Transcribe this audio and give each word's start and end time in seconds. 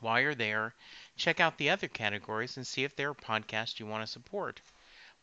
While 0.00 0.20
you're 0.20 0.34
there, 0.34 0.74
check 1.16 1.40
out 1.40 1.58
the 1.58 1.70
other 1.70 1.88
categories 1.88 2.56
and 2.56 2.66
see 2.66 2.84
if 2.84 2.94
there 2.94 3.10
are 3.10 3.14
podcasts 3.14 3.78
you 3.78 3.86
want 3.86 4.02
to 4.02 4.12
support. 4.12 4.60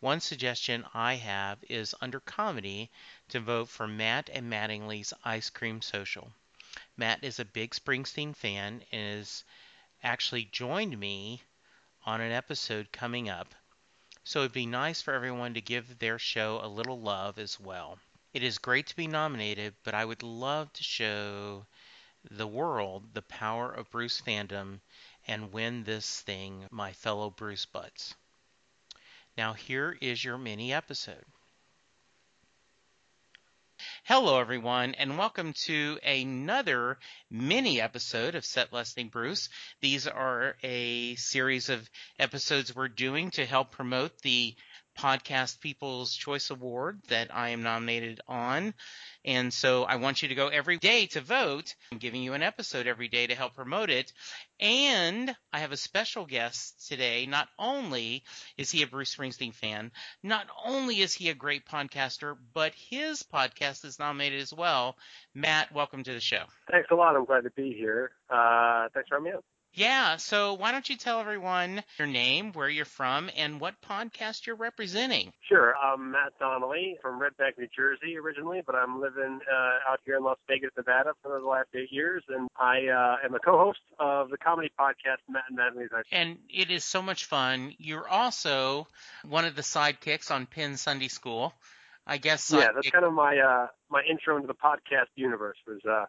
One 0.01 0.19
suggestion 0.19 0.85
I 0.93 1.15
have 1.15 1.63
is 1.69 1.95
under 2.01 2.19
comedy 2.19 2.91
to 3.29 3.39
vote 3.39 3.69
for 3.69 3.87
Matt 3.87 4.29
and 4.29 4.51
Mattingly's 4.51 5.13
Ice 5.23 5.49
Cream 5.49 5.81
Social. 5.81 6.33
Matt 6.97 7.23
is 7.23 7.39
a 7.39 7.45
big 7.45 7.71
Springsteen 7.71 8.35
fan 8.35 8.83
and 8.91 9.17
has 9.17 9.43
actually 10.03 10.45
joined 10.45 10.99
me 10.99 11.41
on 12.05 12.21
an 12.21 12.31
episode 12.31 12.91
coming 12.91 13.29
up. 13.29 13.55
So 14.23 14.39
it'd 14.39 14.51
be 14.51 14.65
nice 14.65 15.01
for 15.01 15.13
everyone 15.13 15.53
to 15.53 15.61
give 15.61 15.99
their 15.99 16.19
show 16.19 16.59
a 16.61 16.67
little 16.67 16.99
love 16.99 17.39
as 17.39 17.59
well. 17.59 17.97
It 18.35 18.43
is 18.43 18.57
great 18.57 18.87
to 18.87 18.95
be 18.97 19.07
nominated, 19.07 19.75
but 19.85 19.93
I 19.93 20.03
would 20.03 20.21
love 20.21 20.73
to 20.73 20.83
show 20.83 21.65
the 22.29 22.45
world 22.45 23.13
the 23.13 23.21
power 23.21 23.71
of 23.71 23.89
Bruce 23.89 24.19
fandom 24.19 24.81
and 25.25 25.53
win 25.53 25.85
this 25.85 26.19
thing, 26.19 26.67
my 26.69 26.91
fellow 26.91 27.29
Bruce 27.29 27.65
Butts. 27.65 28.13
Now, 29.37 29.53
here 29.53 29.97
is 30.01 30.21
your 30.21 30.37
mini 30.37 30.73
episode. 30.73 31.23
Hello, 34.03 34.41
everyone, 34.41 34.95
and 34.95 35.17
welcome 35.17 35.53
to 35.67 35.97
another 36.03 36.99
mini 37.31 37.79
episode 37.79 38.35
of 38.35 38.43
Set 38.43 38.73
Lusting 38.73 39.07
Bruce. 39.07 39.47
These 39.79 40.07
are 40.07 40.57
a 40.61 41.15
series 41.15 41.69
of 41.69 41.89
episodes 42.19 42.75
we're 42.75 42.89
doing 42.89 43.31
to 43.31 43.45
help 43.45 43.71
promote 43.71 44.17
the 44.23 44.55
Podcast 44.97 45.59
People's 45.59 46.13
Choice 46.15 46.49
Award 46.49 47.01
that 47.09 47.33
I 47.33 47.49
am 47.49 47.63
nominated 47.63 48.21
on. 48.27 48.73
And 49.23 49.53
so 49.53 49.83
I 49.83 49.95
want 49.95 50.21
you 50.21 50.29
to 50.29 50.35
go 50.35 50.47
every 50.47 50.77
day 50.77 51.07
to 51.07 51.21
vote. 51.21 51.75
I'm 51.91 51.97
giving 51.97 52.21
you 52.21 52.33
an 52.33 52.43
episode 52.43 52.87
every 52.87 53.07
day 53.07 53.27
to 53.27 53.35
help 53.35 53.55
promote 53.55 53.89
it. 53.89 54.13
And 54.59 55.35
I 55.51 55.59
have 55.59 55.71
a 55.71 55.77
special 55.77 56.25
guest 56.25 56.87
today. 56.87 57.25
Not 57.25 57.47
only 57.59 58.23
is 58.57 58.71
he 58.71 58.83
a 58.83 58.87
Bruce 58.87 59.15
Springsteen 59.15 59.53
fan, 59.53 59.91
not 60.23 60.47
only 60.63 61.01
is 61.01 61.13
he 61.13 61.29
a 61.29 61.33
great 61.35 61.65
podcaster, 61.65 62.35
but 62.53 62.73
his 62.73 63.23
podcast 63.23 63.83
is 63.85 63.99
nominated 63.99 64.41
as 64.41 64.53
well. 64.53 64.95
Matt, 65.33 65.73
welcome 65.73 66.03
to 66.03 66.13
the 66.13 66.19
show. 66.19 66.43
Thanks 66.71 66.89
a 66.91 66.95
lot. 66.95 67.15
I'm 67.15 67.25
glad 67.25 67.43
to 67.43 67.51
be 67.51 67.73
here. 67.73 68.11
Uh, 68.29 68.87
thanks 68.93 69.09
for 69.09 69.15
having 69.15 69.31
me 69.31 69.37
on. 69.37 69.41
Yeah, 69.75 70.15
so 70.15 70.53
why 70.53 70.71
don't 70.71 70.87
you 70.89 70.95
tell 70.95 71.19
everyone 71.19 71.83
your 71.99 72.07
name, 72.07 72.53
where 72.53 72.69
you're 72.69 72.85
from, 72.85 73.29
and 73.35 73.59
what 73.59 73.75
podcast 73.81 74.45
you're 74.45 74.55
representing? 74.55 75.33
Sure. 75.49 75.75
I'm 75.75 76.11
Matt 76.11 76.31
Donnelly 76.39 76.97
from 77.01 77.19
Red 77.19 77.35
Bank, 77.37 77.57
New 77.57 77.67
Jersey 77.75 78.17
originally, 78.17 78.61
but 78.65 78.73
I'm 78.73 79.01
living 79.01 79.41
uh, 79.51 79.91
out 79.91 79.99
here 80.05 80.15
in 80.15 80.23
Las 80.23 80.37
Vegas, 80.47 80.69
Nevada 80.77 81.11
for 81.21 81.37
the 81.37 81.45
last 81.45 81.67
eight 81.75 81.91
years, 81.91 82.23
and 82.29 82.47
I 82.57 82.87
uh, 82.87 83.25
am 83.25 83.35
a 83.35 83.39
co-host 83.39 83.79
of 83.99 84.29
the 84.29 84.37
comedy 84.37 84.71
podcast 84.79 85.17
Matt 85.27 85.43
and 85.49 85.59
Mattingly's. 85.59 85.91
And 86.09 86.37
it 86.49 86.71
is 86.71 86.85
so 86.85 87.01
much 87.01 87.25
fun. 87.25 87.73
You're 87.77 88.07
also 88.07 88.87
one 89.25 89.43
of 89.43 89.57
the 89.57 89.61
sidekicks 89.61 90.31
on 90.31 90.45
Penn 90.45 90.77
Sunday 90.77 91.09
School. 91.09 91.53
I 92.07 92.17
guess. 92.17 92.51
Yeah, 92.51 92.69
that's 92.73 92.91
kind 92.91 93.03
of 93.03 93.13
my 93.13 93.39
uh, 93.39 93.67
my 93.89 94.03
intro 94.07 94.35
into 94.35 94.47
the 94.47 94.53
podcast 94.53 95.07
universe 95.15 95.57
was 95.67 95.79
uh, 95.89 96.05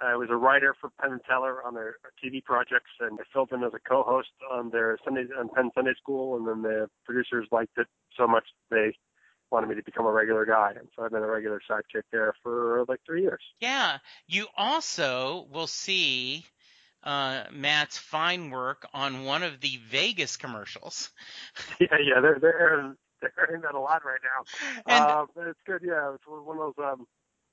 I 0.00 0.16
was 0.16 0.28
a 0.30 0.36
writer 0.36 0.74
for 0.80 0.90
Penn 1.00 1.12
and 1.12 1.20
Teller 1.28 1.64
on 1.64 1.74
their 1.74 1.96
TV 2.22 2.42
projects, 2.42 2.90
and 3.00 3.18
I 3.20 3.24
filled 3.32 3.50
in 3.52 3.64
as 3.64 3.72
a 3.74 3.88
co-host 3.88 4.28
on 4.50 4.70
their 4.70 4.98
Sunday 5.04 5.24
on 5.38 5.48
Penn 5.48 5.70
Sunday 5.74 5.94
School. 6.00 6.36
And 6.36 6.46
then 6.46 6.62
the 6.62 6.88
producers 7.04 7.48
liked 7.50 7.76
it 7.78 7.88
so 8.16 8.26
much 8.26 8.44
they 8.70 8.94
wanted 9.50 9.68
me 9.68 9.74
to 9.74 9.82
become 9.82 10.06
a 10.06 10.12
regular 10.12 10.44
guy, 10.44 10.72
and 10.78 10.88
so 10.94 11.04
I've 11.04 11.10
been 11.10 11.22
a 11.22 11.26
regular 11.26 11.60
sidekick 11.68 12.02
there 12.12 12.34
for 12.42 12.84
like 12.88 13.00
three 13.06 13.22
years. 13.22 13.42
Yeah, 13.60 13.98
you 14.26 14.46
also 14.56 15.46
will 15.50 15.66
see 15.66 16.44
uh, 17.02 17.44
Matt's 17.52 17.98
fine 17.98 18.50
work 18.50 18.86
on 18.92 19.24
one 19.24 19.42
of 19.42 19.60
the 19.60 19.78
Vegas 19.88 20.36
commercials. 20.36 21.10
yeah, 21.80 21.96
yeah, 22.00 22.20
they're 22.20 22.38
they're 22.40 22.60
airing, 22.60 22.96
they're 23.20 23.32
airing 23.38 23.62
that 23.62 23.74
a 23.74 23.80
lot 23.80 24.02
right 24.04 24.20
now. 24.22 24.84
And, 24.86 25.04
uh, 25.04 25.48
it's 25.50 25.60
good. 25.66 25.82
Yeah, 25.84 26.14
it's 26.14 26.24
one 26.26 26.58
of 26.58 26.74
those. 26.76 26.84
Um, 26.84 27.06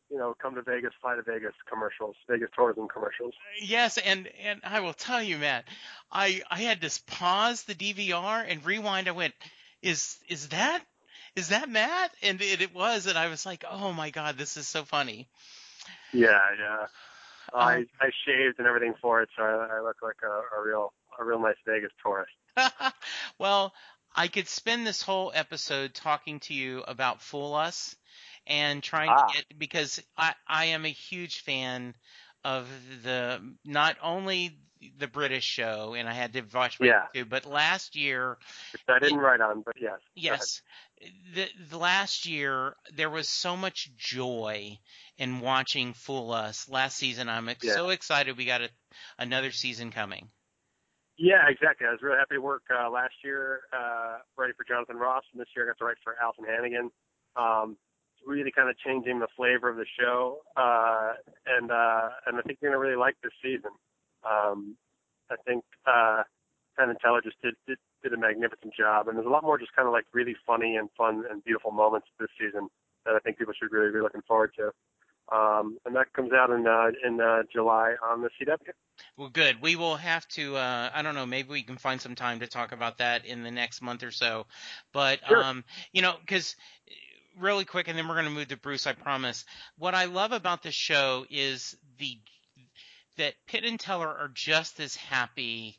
you 0.10 0.18
know, 0.18 0.36
come 0.40 0.56
to 0.56 0.62
Vegas, 0.62 0.92
fly 1.02 1.16
to 1.16 1.24
Vegas 1.24 1.54
commercials, 1.70 2.16
Vegas 2.30 2.50
tourism 2.56 2.88
commercials. 2.88 3.34
Yes, 3.62 3.98
and 3.98 4.30
and 4.44 4.62
I 4.64 4.82
will 4.82 4.94
tell 4.94 5.22
you, 5.22 5.38
Matt, 5.38 5.66
I 6.12 6.42
I 6.50 6.62
had 6.62 6.82
to 6.82 7.02
pause 7.08 7.64
the 7.64 7.76
DVR 7.76 8.46
and 8.48 8.66
rewind. 8.66 9.08
I 9.08 9.12
went, 9.12 9.34
is 9.82 10.18
is 10.28 10.50
that 10.50 10.84
is 11.36 11.50
that 11.50 11.70
Matt? 11.70 12.12
And 12.22 12.42
it, 12.42 12.62
it 12.62 12.74
was, 12.74 13.08
and 13.08 13.18
I 13.18 13.28
was 13.28 13.46
like, 13.46 13.66
oh 13.70 13.94
my 13.94 14.10
god, 14.10 14.38
this 14.38 14.58
is 14.58 14.68
so 14.68 14.84
funny. 14.84 15.28
Yeah, 16.14 16.40
yeah. 16.60 16.88
Um, 17.54 17.62
I 17.62 17.86
I 18.00 18.10
shaved 18.26 18.60
and 18.60 18.68
everything 18.68 18.94
for 19.02 19.22
it, 19.22 19.30
so 19.36 19.44
I, 19.44 19.78
I 19.78 19.82
look 19.82 19.98
like 20.02 20.18
a, 20.24 20.58
a 20.58 20.66
real 20.66 20.94
a 21.20 21.24
real 21.24 21.40
nice 21.40 21.56
Vegas 21.66 21.92
tourist. 22.02 22.32
well, 23.40 23.74
I 24.16 24.28
could 24.28 24.48
spend 24.48 24.88
this 24.88 25.02
whole 25.02 25.32
episode 25.36 25.94
talking 25.94 26.40
to 26.42 26.54
you 26.54 26.84
about 26.88 27.22
Fool 27.22 27.54
Us 27.54 27.96
and 28.48 28.82
trying 28.82 29.10
ah. 29.10 29.28
to 29.28 29.34
get 29.34 29.60
because 29.60 30.02
I 30.18 30.34
I 30.48 30.66
am 30.66 30.86
a 30.86 30.90
huge 30.90 31.42
fan 31.42 31.96
of 32.44 32.68
the 33.04 33.42
not 33.66 33.98
only 34.02 34.58
the 34.98 35.08
British 35.08 35.44
show, 35.44 35.96
and 35.96 36.08
I 36.08 36.14
had 36.14 36.34
to 36.34 36.44
watch 36.54 36.78
yeah. 36.80 37.06
too. 37.14 37.26
But 37.26 37.46
last 37.46 37.96
year, 37.96 38.38
Which 38.74 38.82
I 38.88 39.00
didn't 39.00 39.20
it, 39.20 39.22
write 39.22 39.42
on, 39.42 39.62
but 39.62 39.76
yes, 39.80 40.00
yes, 40.16 40.62
the, 41.34 41.48
the 41.70 41.78
last 41.78 42.26
year 42.26 42.76
there 42.96 43.10
was 43.10 43.28
so 43.28 43.58
much 43.58 43.90
joy 43.98 44.78
in 45.18 45.40
watching 45.40 45.94
Fool 45.94 46.32
Us. 46.32 46.70
Last 46.70 46.98
season, 46.98 47.30
I'm 47.30 47.50
yeah. 47.62 47.74
so 47.74 47.90
excited 47.90 48.38
we 48.38 48.46
got 48.46 48.62
a, 48.62 48.70
another 49.18 49.52
season 49.52 49.92
coming. 49.92 50.30
Yeah, 51.18 51.48
exactly. 51.48 51.88
I 51.88 51.92
was 51.92 52.02
really 52.02 52.18
happy 52.18 52.36
to 52.36 52.42
work 52.42 52.64
uh, 52.70 52.90
last 52.90 53.14
year, 53.24 53.62
uh, 53.72 54.18
writing 54.38 54.56
for 54.58 54.66
Jonathan 54.66 54.98
Ross, 54.98 55.24
and 55.32 55.40
this 55.40 55.48
year 55.56 55.66
I 55.66 55.70
got 55.70 55.78
to 55.80 55.86
write 55.86 55.98
for 56.04 56.16
Alyson 56.22 56.46
Hannigan. 56.46 56.92
Um, 57.38 57.78
really 58.26 58.52
kind 58.52 58.70
of 58.70 58.78
changing 58.78 59.20
the 59.20 59.28
flavor 59.36 59.70
of 59.70 59.78
the 59.78 59.86
show, 60.00 60.40
uh, 60.58 61.14
and 61.46 61.72
uh, 61.72 62.10
and 62.28 62.38
I 62.38 62.42
think 62.42 62.60
you're 62.62 62.72
gonna 62.72 62.80
really 62.80 62.98
like 62.98 63.16
this 63.24 63.34
season. 63.42 63.72
Um, 64.24 64.76
I 65.30 65.36
think 65.46 65.64
uh, 65.86 66.24
Penn 66.78 66.90
and 66.90 67.00
Teller 67.00 67.22
just 67.22 67.42
did, 67.42 67.56
did 67.68 67.78
did 68.04 68.14
a 68.14 68.18
magnificent 68.18 68.74
job, 68.78 69.08
and 69.08 69.18
there's 69.18 69.28
a 69.28 69.30
lot 69.30 69.44
more 69.44 69.58
just 69.58 69.76
kind 69.76 69.88
of 69.88 69.94
like 69.94 70.06
really 70.14 70.36
funny 70.46 70.76
and 70.76 70.90
fun 70.98 71.24
and 71.30 71.44
beautiful 71.44 71.72
moments 71.72 72.08
this 72.20 72.30
season 72.40 72.70
that 73.06 73.16
I 73.16 73.20
think 73.20 73.38
people 73.38 73.54
should 73.60 73.72
really 73.72 73.92
be 73.92 74.00
looking 74.00 74.22
forward 74.28 74.52
to. 74.58 74.72
Um, 75.32 75.80
and 75.86 75.96
that 75.96 76.14
comes 76.14 76.32
out 76.34 76.52
in 76.52 76.68
uh, 76.68 76.92
in 77.04 77.20
uh, 77.20 77.44
July 77.52 77.96
on 78.04 78.22
the 78.22 78.30
CW. 78.40 78.58
Well, 79.18 79.30
good. 79.30 79.60
We 79.60 79.76
will 79.76 79.96
have 79.96 80.28
to. 80.30 80.56
Uh, 80.56 80.92
I 80.94 81.02
don't 81.02 81.16
know. 81.16 81.26
Maybe 81.26 81.50
we 81.50 81.64
can 81.64 81.78
find 81.78 82.00
some 82.00 82.14
time 82.14 82.40
to 82.42 82.48
talk 82.48 82.72
about 82.72 83.00
that 83.00 83.26
in 83.26 83.42
the 83.42 83.50
next 83.50 83.82
month 83.82 84.04
or 84.04 84.12
so. 84.12 84.46
But 84.94 85.20
sure. 85.28 85.44
um, 85.44 85.64
you 85.94 86.04
know, 86.04 86.16
because 86.20 86.56
really 87.40 87.66
quick, 87.66 87.88
and 87.88 87.98
then 87.98 88.08
we're 88.08 88.16
going 88.16 88.26
to 88.26 88.32
move 88.32 88.48
to 88.50 88.58
Bruce. 88.58 88.88
I 88.88 88.94
promise. 88.94 89.46
What 89.78 89.94
I 89.94 90.06
love 90.06 90.32
about 90.32 90.64
the 90.64 90.72
show 90.72 91.26
is 91.30 91.76
the 91.98 92.18
that 93.18 93.34
Penn 93.48 93.64
and 93.64 93.80
Teller 93.80 94.08
are 94.08 94.30
just 94.34 94.80
as 94.80 94.96
happy 94.96 95.78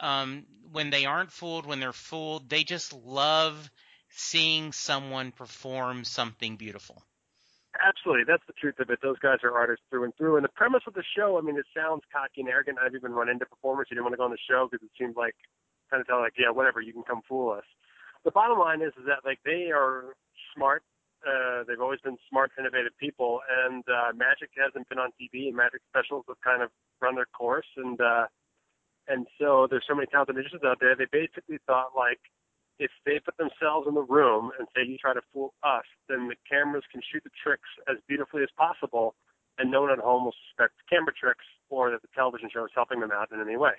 um, 0.00 0.44
when 0.70 0.90
they 0.90 1.04
aren't 1.06 1.32
fooled. 1.32 1.66
When 1.66 1.80
they're 1.80 1.92
fooled, 1.92 2.48
they 2.48 2.62
just 2.64 2.92
love 2.92 3.70
seeing 4.10 4.72
someone 4.72 5.32
perform 5.32 6.04
something 6.04 6.56
beautiful. 6.56 7.02
absolutely. 7.80 8.24
That's 8.26 8.44
the 8.46 8.52
truth 8.52 8.78
of 8.78 8.90
it. 8.90 9.00
Those 9.02 9.18
guys 9.18 9.38
are 9.42 9.52
artists 9.56 9.84
through 9.90 10.04
and 10.04 10.14
through. 10.16 10.36
And 10.36 10.44
the 10.44 10.54
premise 10.54 10.82
of 10.86 10.94
the 10.94 11.04
show, 11.16 11.38
I 11.38 11.40
mean, 11.40 11.56
it 11.56 11.66
sounds 11.74 12.02
cocky 12.12 12.42
and 12.42 12.48
arrogant. 12.48 12.78
I've 12.78 12.94
even 12.94 13.12
run 13.12 13.28
into 13.28 13.46
performers 13.46 13.86
who 13.88 13.94
didn't 13.94 14.04
want 14.04 14.14
to 14.14 14.18
go 14.18 14.24
on 14.24 14.30
the 14.30 14.46
show 14.48 14.68
because 14.70 14.84
it 14.84 14.92
seemed 14.98 15.16
like 15.16 15.34
kind 15.90 16.04
of 16.06 16.20
like, 16.20 16.34
yeah, 16.38 16.50
whatever, 16.50 16.80
you 16.80 16.92
can 16.92 17.02
come 17.02 17.22
fool 17.28 17.52
us. 17.52 17.64
The 18.24 18.30
bottom 18.30 18.58
line 18.58 18.82
is, 18.82 18.92
is 18.98 19.06
that 19.06 19.24
like 19.24 19.40
they 19.44 19.70
are 19.74 20.14
smart. 20.54 20.82
Uh, 21.22 21.62
they've 21.68 21.80
always 21.80 22.00
been 22.00 22.18
smart, 22.28 22.50
innovative 22.58 22.92
people, 22.98 23.40
and 23.64 23.84
uh, 23.86 24.10
magic 24.14 24.50
hasn't 24.58 24.88
been 24.88 24.98
on 24.98 25.10
TV, 25.14 25.46
and 25.46 25.56
magic 25.56 25.80
specials 25.88 26.24
have 26.26 26.40
kind 26.42 26.62
of 26.62 26.70
run 27.00 27.14
their 27.14 27.30
course, 27.30 27.68
and 27.76 28.00
uh, 28.00 28.26
and 29.06 29.26
so 29.38 29.66
there's 29.70 29.84
so 29.86 29.94
many 29.94 30.06
talented 30.06 30.34
musicians 30.34 30.62
out 30.64 30.78
there. 30.80 30.94
They 30.96 31.06
basically 31.10 31.58
thought 31.66 31.94
like, 31.96 32.18
if 32.78 32.90
they 33.06 33.20
put 33.22 33.36
themselves 33.38 33.86
in 33.86 33.94
the 33.94 34.02
room 34.02 34.50
and 34.58 34.66
say 34.74 34.82
you 34.82 34.98
try 34.98 35.14
to 35.14 35.22
fool 35.32 35.54
us, 35.62 35.86
then 36.08 36.26
the 36.26 36.36
cameras 36.48 36.84
can 36.90 37.02
shoot 37.06 37.22
the 37.22 37.30
tricks 37.38 37.70
as 37.86 37.98
beautifully 38.08 38.42
as 38.42 38.50
possible, 38.58 39.14
and 39.58 39.70
no 39.70 39.82
one 39.82 39.92
at 39.92 39.98
home 40.02 40.24
will 40.24 40.34
suspect 40.48 40.74
camera 40.90 41.14
tricks 41.14 41.46
or 41.70 41.90
that 41.90 42.02
the 42.02 42.08
television 42.14 42.50
show 42.52 42.64
is 42.64 42.74
helping 42.74 42.98
them 42.98 43.10
out 43.14 43.30
in 43.30 43.40
any 43.40 43.56
way. 43.56 43.78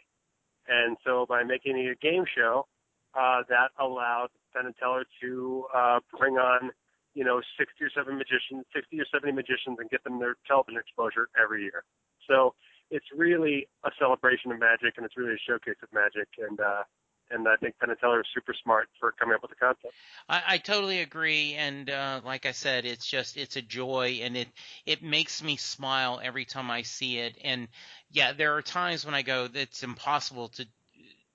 And 0.68 0.96
so 1.04 1.26
by 1.28 1.44
making 1.44 1.78
it 1.78 1.92
a 1.92 2.00
game 2.00 2.24
show, 2.24 2.68
uh, 3.16 3.44
that 3.50 3.76
allowed 3.80 4.30
Penn 4.56 4.66
and 4.66 4.76
Teller 4.78 5.06
to 5.22 5.66
uh, 5.76 6.00
bring 6.18 6.36
on, 6.36 6.72
you 7.14 7.24
know, 7.24 7.42
60 7.58 7.84
or 7.84 7.90
70 7.90 8.18
magicians, 8.18 8.66
60 8.74 9.00
or 9.00 9.06
70 9.12 9.32
magicians, 9.34 9.78
and 9.80 9.90
get 9.90 10.04
them 10.04 10.20
their 10.20 10.36
television 10.48 10.80
exposure 10.80 11.28
every 11.42 11.64
year. 11.64 11.84
So 12.28 12.56
it's 12.90 13.06
really 13.16 13.68
a 13.84 13.92
celebration 14.00 14.52
of 14.52 14.60
magic, 14.60 14.96
and 14.98 15.06
it's 15.06 15.18
really 15.18 15.34
a 15.34 15.44
showcase 15.48 15.82
of 15.84 15.90
magic. 15.92 16.30
And 16.38 16.60
uh, 16.60 16.84
and 17.32 17.48
I 17.48 17.56
think 17.56 17.78
Penn 17.80 17.90
and 17.90 18.00
Teller 18.00 18.22
is 18.22 18.28
super 18.34 18.54
smart 18.64 18.90
for 19.00 19.12
coming 19.14 19.36
up 19.36 19.42
with 19.42 19.52
the 19.52 19.58
concept. 19.58 19.94
I, 20.30 20.44
I 20.48 20.58
totally 20.58 21.00
agree, 21.00 21.56
and 21.56 21.90
uh, 21.90 22.22
like 22.24 22.46
I 22.46 22.52
said, 22.52 22.86
it's 22.86 23.06
just 23.06 23.38
it's 23.38 23.56
a 23.56 23.62
joy, 23.62 24.20
and 24.24 24.38
it 24.38 24.48
it 24.86 25.04
makes 25.04 25.42
me 25.42 25.58
smile 25.58 26.20
every 26.24 26.46
time 26.46 26.70
I 26.70 26.84
see 26.84 27.18
it. 27.18 27.38
And 27.44 27.68
yeah, 28.12 28.34
there 28.34 28.56
are 28.56 28.62
times 28.62 29.06
when 29.06 29.16
I 29.16 29.22
go, 29.22 29.48
it's 29.54 29.84
impossible 29.84 30.50
to 30.50 30.68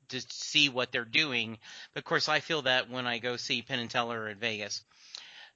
to 0.09 0.21
see 0.29 0.69
what 0.69 0.93
they're 0.93 1.05
doing. 1.05 1.59
But 1.93 2.01
of 2.01 2.05
course, 2.05 2.29
I 2.29 2.41
feel 2.41 2.63
that 2.63 2.91
when 2.91 3.07
I 3.07 3.19
go 3.19 3.37
see 3.37 3.63
Penn 3.63 3.79
and 3.79 3.91
Teller 3.91 4.29
at 4.29 4.37
Vegas. 4.37 4.85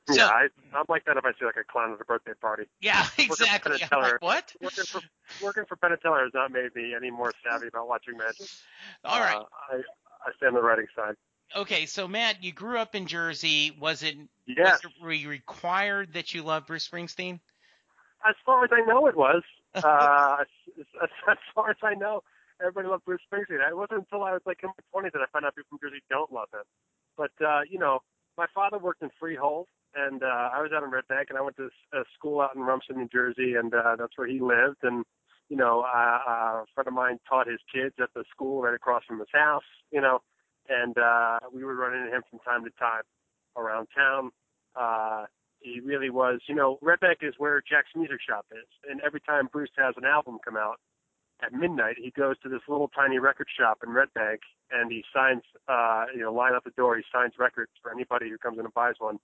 So, 0.09 0.17
yeah, 0.17 0.27
I, 0.27 0.49
I'm 0.75 0.85
like 0.89 1.05
that 1.05 1.17
if 1.17 1.25
I 1.25 1.31
see 1.39 1.45
like 1.45 1.57
a 1.57 1.65
clown 1.65 1.93
at 1.93 2.01
a 2.01 2.05
birthday 2.05 2.33
party. 2.41 2.65
Yeah, 2.81 3.07
exactly. 3.19 3.79
Teller, 3.79 4.19
like, 4.21 4.23
what? 4.23 4.53
Working 4.61 4.85
for 4.85 5.01
working 5.41 5.65
for 5.69 5.77
Penn 5.77 5.93
and 5.93 6.01
Teller 6.01 6.25
has 6.25 6.33
not 6.35 6.51
made 6.51 6.75
me 6.75 6.93
any 6.95 7.11
more 7.11 7.33
savvy 7.45 7.69
about 7.69 7.89
watching 7.89 8.17
magic. 8.17 8.49
All 9.05 9.21
right. 9.21 9.37
Uh, 9.37 9.45
I 9.71 9.77
I 10.27 10.33
stay 10.37 10.47
on 10.47 10.55
the 10.55 10.63
writing 10.63 10.87
side. 10.97 11.15
Okay, 11.55 11.87
so 11.87 12.09
Matt, 12.09 12.43
you 12.43 12.53
grew 12.53 12.79
up 12.79 12.95
in 12.95 13.07
Jersey. 13.07 13.77
Was 13.79 14.03
it? 14.03 14.17
Yes. 14.47 14.83
Was 14.83 14.93
it 14.93 15.05
re- 15.05 15.27
required 15.27 16.15
that 16.15 16.35
you 16.35 16.43
love 16.43 16.67
Bruce 16.67 16.89
Springsteen? 16.89 17.39
As 18.27 18.35
far 18.45 18.65
as 18.65 18.71
I 18.73 18.81
know, 18.87 19.07
it 19.07 19.17
was. 19.17 19.43
uh, 19.75 20.37
as, 20.41 21.09
as 21.31 21.39
far 21.55 21.71
as 21.71 21.77
I 21.83 21.95
know, 21.95 22.23
everybody 22.63 22.89
loved 22.89 23.05
Bruce 23.05 23.21
Springsteen. 23.27 23.61
It 23.61 23.77
wasn't 23.77 24.07
until 24.07 24.25
I 24.25 24.33
was 24.33 24.43
like 24.47 24.61
in 24.63 24.71
my 24.71 25.01
20s 25.03 25.13
that 25.13 25.21
I 25.21 25.27
found 25.33 25.45
out 25.45 25.55
people 25.55 25.79
from 25.79 25.91
Jersey 25.91 26.03
don't 26.09 26.33
love 26.33 26.49
him. 26.53 26.65
But 27.17 27.35
uh, 27.45 27.63
you 27.69 27.79
know, 27.79 28.01
my 28.39 28.47
father 28.55 28.79
worked 28.79 29.03
in 29.03 29.11
Freehold, 29.19 29.67
and 29.95 30.23
uh, 30.23 30.51
I 30.55 30.63
was 30.63 30.71
out 30.75 30.83
in 30.83 30.91
Red 30.91 31.09
Bank, 31.09 31.29
and 31.29 31.39
I 31.39 31.43
went 31.43 31.57
to 31.57 31.69
a 31.93 32.05
school 32.15 32.41
out 32.41 32.55
in 32.55 32.63
Rumson, 32.63 32.97
New 32.97 33.09
Jersey, 33.09 33.55
and 33.55 33.75
uh, 33.75 33.97
that's 33.99 34.17
where 34.17 34.29
he 34.29 34.41
lived. 34.41 34.79
And 34.83 35.05
you 35.49 35.57
know, 35.57 35.81
uh, 35.83 36.63
a 36.63 36.65
friend 36.75 36.89
of 36.89 36.95
mine 36.95 37.19
taught 37.29 37.47
his 37.47 37.61
kids 37.73 37.95
at 38.01 38.09
the 38.15 38.25
school 38.31 38.63
right 38.63 38.75
across 38.75 39.03
from 39.07 39.19
his 39.19 39.29
house. 39.35 39.67
You 39.91 40.01
know, 40.01 40.21
and 40.69 40.97
uh, 40.97 41.41
we 41.53 41.65
would 41.65 41.77
run 41.77 41.95
into 41.95 42.15
him 42.15 42.23
from 42.31 42.39
time 42.41 42.65
to 42.65 42.71
time 42.79 43.03
around 43.57 43.89
town. 43.95 44.31
Uh, 44.75 45.27
he 45.61 45.81
really 45.81 46.11
was, 46.11 46.41
you 46.49 46.55
know, 46.55 46.79
Red 46.83 46.99
Bank 47.01 47.19
is 47.23 47.35
where 47.39 47.63
Jack's 47.63 47.91
Music 47.95 48.19
Shop 48.27 48.45
is, 48.51 48.67
and 48.91 49.01
every 49.03 49.21
time 49.21 49.49
Bruce 49.53 49.71
has 49.79 49.95
an 49.97 50.05
album 50.05 50.39
come 50.45 50.57
out, 50.57 50.81
at 51.43 51.53
midnight, 51.53 51.97
he 51.99 52.11
goes 52.11 52.37
to 52.43 52.49
this 52.49 52.61
little 52.69 52.89
tiny 52.89 53.19
record 53.19 53.49
shop 53.59 53.79
in 53.85 53.91
Red 53.91 54.09
Bank 54.15 54.41
and 54.71 54.91
he 54.91 55.05
signs, 55.15 55.43
uh, 55.69 56.05
you 56.15 56.21
know, 56.21 56.33
line 56.33 56.55
up 56.55 56.65
the 56.65 56.71
door. 56.71 56.97
He 56.97 57.03
signs 57.13 57.35
records 57.39 57.71
for 57.83 57.93
anybody 57.93 58.31
who 58.31 58.39
comes 58.39 58.59
in 58.59 58.65
and 58.65 58.75
buys 58.75 58.95
one 58.99 59.19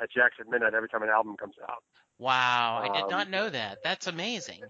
at 0.00 0.10
Jack's 0.10 0.36
at 0.40 0.48
midnight 0.48 0.74
every 0.74 0.88
time 0.88 1.02
an 1.02 1.08
album 1.08 1.36
comes 1.36 1.54
out. 1.62 1.82
Wow, 2.18 2.82
I 2.82 3.00
did 3.00 3.10
not 3.10 3.26
um, 3.26 3.30
know 3.30 3.48
that. 3.50 3.78
That's 3.82 4.06
amazing. 4.06 4.60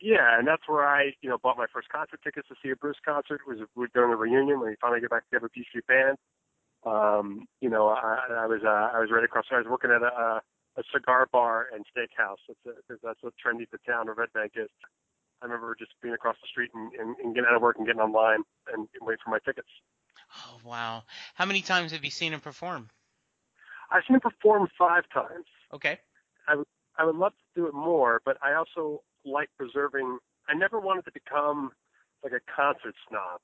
Yeah, 0.00 0.38
and 0.38 0.46
that's 0.46 0.62
where 0.66 0.86
I, 0.86 1.12
you 1.22 1.28
know, 1.28 1.38
bought 1.38 1.56
my 1.56 1.66
first 1.72 1.88
concert 1.88 2.20
tickets 2.22 2.48
to 2.48 2.54
see 2.62 2.70
a 2.70 2.76
Bruce 2.76 2.98
concert. 3.04 3.40
It 3.48 3.66
was 3.76 3.88
during 3.94 4.10
the 4.10 4.16
reunion 4.16 4.60
when 4.60 4.70
he 4.70 4.76
finally 4.80 5.00
got 5.00 5.10
back 5.10 5.24
together 5.24 5.44
with 5.44 5.52
P 5.52 5.64
Street 5.68 5.86
Band. 5.86 6.18
Um, 6.84 7.46
you 7.60 7.70
know, 7.70 7.88
I, 7.88 8.44
I 8.44 8.46
was 8.46 8.60
uh, 8.62 8.96
I 8.96 9.00
was 9.00 9.08
right 9.10 9.24
across. 9.24 9.46
I 9.50 9.58
was 9.58 9.66
working 9.68 9.90
at 9.90 10.02
a, 10.02 10.42
a 10.76 10.82
cigar 10.92 11.26
bar 11.32 11.66
and 11.74 11.84
steakhouse. 11.90 12.44
That's 12.46 12.76
a, 12.90 12.94
that's 13.02 13.22
what 13.22 13.32
trendy 13.44 13.66
the 13.72 13.78
town 13.90 14.08
of 14.08 14.18
Red 14.18 14.32
Bank 14.34 14.52
is. 14.54 14.68
I 15.42 15.46
remember 15.46 15.76
just 15.78 15.92
being 16.02 16.14
across 16.14 16.36
the 16.40 16.48
street 16.48 16.70
and, 16.74 16.92
and, 16.94 17.16
and 17.22 17.34
getting 17.34 17.48
out 17.48 17.56
of 17.56 17.62
work 17.62 17.76
and 17.78 17.86
getting 17.86 18.00
online 18.00 18.42
and, 18.72 18.88
and 18.98 19.06
waiting 19.06 19.20
for 19.24 19.30
my 19.30 19.38
tickets. 19.44 19.68
Oh 20.46 20.58
wow! 20.64 21.02
How 21.34 21.44
many 21.44 21.60
times 21.60 21.92
have 21.92 22.04
you 22.04 22.10
seen 22.10 22.32
him 22.32 22.40
perform? 22.40 22.90
I've 23.90 24.02
seen 24.06 24.16
him 24.16 24.20
perform 24.20 24.68
five 24.78 25.04
times. 25.12 25.46
Okay. 25.72 25.98
I 26.48 26.56
would 26.56 26.66
I 26.98 27.04
would 27.04 27.16
love 27.16 27.32
to 27.32 27.60
do 27.60 27.66
it 27.68 27.74
more, 27.74 28.22
but 28.24 28.38
I 28.42 28.54
also 28.54 29.02
like 29.24 29.50
preserving. 29.58 30.18
I 30.48 30.54
never 30.54 30.80
wanted 30.80 31.04
to 31.04 31.12
become 31.12 31.72
like 32.22 32.32
a 32.32 32.40
concert 32.50 32.94
snob. 33.08 33.40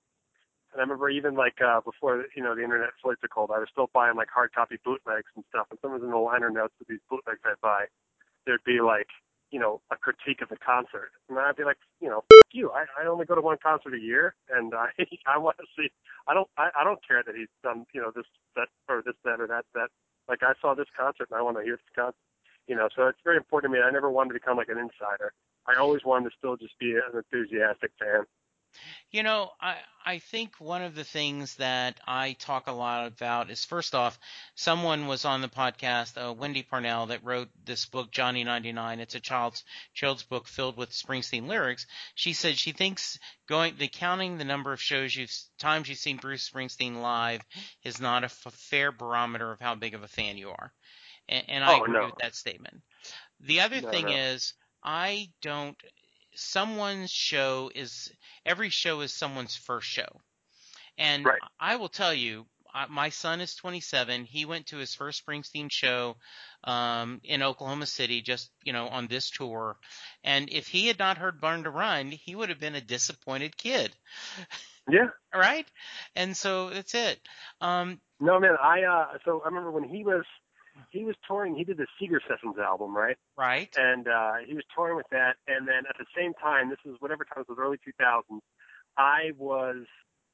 And 0.73 0.81
I 0.81 0.83
remember 0.83 1.11
even 1.11 1.35
like 1.35 1.61
uh, 1.61 1.81
before 1.81 2.25
you 2.35 2.43
know 2.43 2.55
the 2.55 2.65
internet 2.65 2.91
flooded 3.01 3.21
took 3.21 3.33
hold, 3.33 3.51
I 3.51 3.59
was 3.59 3.69
still 3.71 3.91
buying 3.93 4.17
like 4.17 4.29
hard 4.33 4.53
copy 4.53 4.79
bootlegs 4.85 5.31
and 5.37 5.45
stuff. 5.51 5.67
And 5.71 5.79
some 5.83 5.93
of 5.93 6.03
in 6.03 6.11
the 6.11 6.17
liner 6.17 6.51
notes 6.51 6.75
of 6.81 6.87
these 6.89 7.01
bootlegs 7.11 7.41
I'd 7.45 7.61
buy, 7.61 7.87
there'd 8.47 8.65
be 8.65 8.81
like 8.81 9.09
you 9.53 9.61
know, 9.61 9.81
a 9.93 9.97
critique 9.97 10.41
of 10.43 10.49
the 10.49 10.57
concert. 10.57 11.13
And 11.29 11.39
I'd 11.39 11.57
be 11.57 11.65
like, 11.65 11.77
you 12.01 12.09
know, 12.09 12.25
F- 12.33 12.49
you. 12.53 12.73
I, 12.73 12.87
I 13.01 13.07
only 13.07 13.27
go 13.27 13.35
to 13.37 13.41
one 13.43 13.59
concert 13.63 13.95
a 13.95 14.01
year, 14.01 14.35
and 14.51 14.75
I 14.75 14.89
I 15.27 15.39
want 15.39 15.59
to 15.59 15.67
see. 15.77 15.91
I 16.27 16.35
don't 16.35 16.49
I, 16.57 16.71
I 16.81 16.85
don't 16.85 17.07
care 17.07 17.23
that 17.25 17.37
he's 17.37 17.53
done 17.63 17.87
you 17.95 18.01
know 18.01 18.11
this 18.15 18.27
that 18.57 18.69
or 18.89 19.03
this 19.07 19.15
that 19.25 19.41
or 19.41 19.47
that 19.47 19.67
that. 19.75 19.89
Like 20.29 20.43
I 20.43 20.55
saw 20.61 20.75
this 20.75 20.87
concert 20.99 21.29
and 21.31 21.39
I 21.39 21.43
want 21.43 21.59
to 21.59 21.63
hear 21.63 21.77
this 21.77 21.95
concert. 21.95 22.17
You 22.67 22.77
know, 22.77 22.89
so 22.95 23.09
it's 23.09 23.19
very 23.25 23.37
important 23.37 23.73
to 23.73 23.79
me. 23.79 23.85
I 23.85 23.91
never 23.91 24.11
wanted 24.11 24.29
to 24.29 24.35
become 24.35 24.57
like 24.57 24.69
an 24.69 24.79
insider. 24.79 25.33
I 25.67 25.79
always 25.79 26.05
wanted 26.05 26.31
to 26.31 26.37
still 26.39 26.57
just 26.57 26.79
be 26.79 26.93
an 26.95 27.15
enthusiastic 27.15 27.93
fan. 27.99 28.25
You 29.11 29.23
know, 29.23 29.51
I 29.61 29.77
I 30.05 30.19
think 30.19 30.55
one 30.59 30.83
of 30.83 30.95
the 30.95 31.05
things 31.05 31.57
that 31.57 32.01
I 32.07 32.33
talk 32.33 32.67
a 32.67 32.73
lot 32.73 33.07
about 33.07 33.51
is 33.51 33.65
first 33.65 33.95
off, 33.95 34.19
someone 34.55 35.07
was 35.07 35.25
on 35.25 35.43
the 35.43 35.49
podcast, 35.49 36.17
uh, 36.17 36.33
Wendy 36.33 36.63
Parnell, 36.63 37.07
that 37.07 37.23
wrote 37.23 37.49
this 37.65 37.87
book, 37.87 38.11
Johnny 38.11 38.43
99. 38.43 39.01
It's 39.01 39.15
a 39.15 39.21
child's 39.21 39.65
child's 39.95 40.23
book 40.23 40.49
filled 40.49 40.77
with 40.77 40.91
Springsteen 40.91 41.47
lyrics. 41.47 41.87
She 42.15 42.33
said 42.33 42.59
she 42.59 42.73
thinks 42.73 43.19
going 43.49 43.77
the 43.77 43.89
counting 43.89 44.39
the 44.39 44.45
number 44.45 44.73
of 44.73 44.81
shows 44.81 45.15
you've 45.15 45.33
times 45.59 45.89
you've 45.89 45.99
seen 45.99 46.17
Bruce 46.17 46.49
Springsteen 46.49 47.01
live 47.01 47.43
is 47.85 48.01
not 48.01 48.25
a 48.25 48.27
f- 48.27 48.55
fair 48.55 48.91
barometer 48.91 49.53
of 49.53 49.61
how 49.61 49.75
big 49.75 49.95
of 49.95 50.03
a 50.03 50.09
fan 50.09 50.37
you 50.37 50.51
are, 50.51 50.73
and, 51.29 51.45
and 51.49 51.65
I 51.65 51.79
oh, 51.79 51.83
agree 51.83 51.95
no. 51.95 52.07
with 52.07 52.17
that 52.21 52.35
statement. 52.35 52.83
The 53.41 53.61
other 53.61 53.81
no, 53.81 53.91
thing 53.91 54.07
no. 54.07 54.13
is 54.13 54.55
I 54.83 55.31
don't 55.43 55.77
someone's 56.35 57.11
show 57.11 57.71
is 57.75 58.13
every 58.45 58.71
show 58.71 59.01
is 59.01 59.13
someone's 59.13 59.57
first 59.57 59.89
show. 59.89 60.21
And 60.99 61.25
right. 61.25 61.41
I 61.59 61.77
will 61.77 61.89
tell 61.89 62.13
you, 62.13 62.47
my 62.89 63.11
son 63.11 63.41
is 63.41 63.55
27. 63.55 64.25
He 64.25 64.45
went 64.45 64.67
to 64.69 64.79
his 64.79 64.95
first 64.95 65.25
Springsteen 65.25 65.71
show 65.71 66.17
um, 66.65 67.21
in 67.25 67.43
Oklahoma 67.43 67.87
City, 67.87 68.23
just 68.23 68.51
you 68.65 68.73
know, 68.73 68.89
on 68.89 69.09
this 69.09 69.31
tour. 69.31 69.77
And 70.25 70.49
if 70.51 70.69
he 70.69 70.87
had 70.87 70.99
not 70.99 71.19
heard 71.19 71.41
"Born 71.41 71.65
to 71.65 71.71
Run," 71.71 72.11
he 72.11 72.35
would 72.35 72.49
have 72.49 72.61
been 72.61 72.75
a 72.75 72.81
disappointed 72.81 73.57
kid. 73.57 73.95
Yeah. 74.91 75.09
right. 75.35 75.67
And 76.17 76.37
so 76.37 76.71
that's 76.71 76.95
it. 76.95 77.21
Um, 77.61 78.01
no, 78.21 78.41
man. 78.41 78.57
I 78.63 78.83
uh, 78.85 79.19
so 79.25 79.43
I 79.45 79.49
remember 79.49 79.71
when 79.71 79.85
he 79.85 80.05
was 80.05 80.25
he 80.91 81.05
was 81.05 81.15
touring. 81.27 81.55
He 81.55 81.65
did 81.65 81.77
the 81.77 81.87
Seeger 81.99 82.21
Sessions 82.29 82.57
album, 82.59 82.97
right? 82.97 83.17
Right. 83.37 83.75
And 83.77 84.09
uh, 84.09 84.35
he 84.47 84.55
was 84.55 84.65
touring 84.75 84.97
with 84.97 85.07
that. 85.11 85.37
And 85.47 85.67
then 85.69 85.85
at 85.89 85.97
the 85.99 86.07
same 86.17 86.35
time, 86.35 86.71
this 86.71 86.79
is 86.85 86.97
whatever 87.01 87.25
time 87.25 87.41
it 87.43 87.49
was, 87.49 87.59
early 87.61 87.79
2000s. 87.79 88.41
I 88.97 89.33
was 89.39 89.87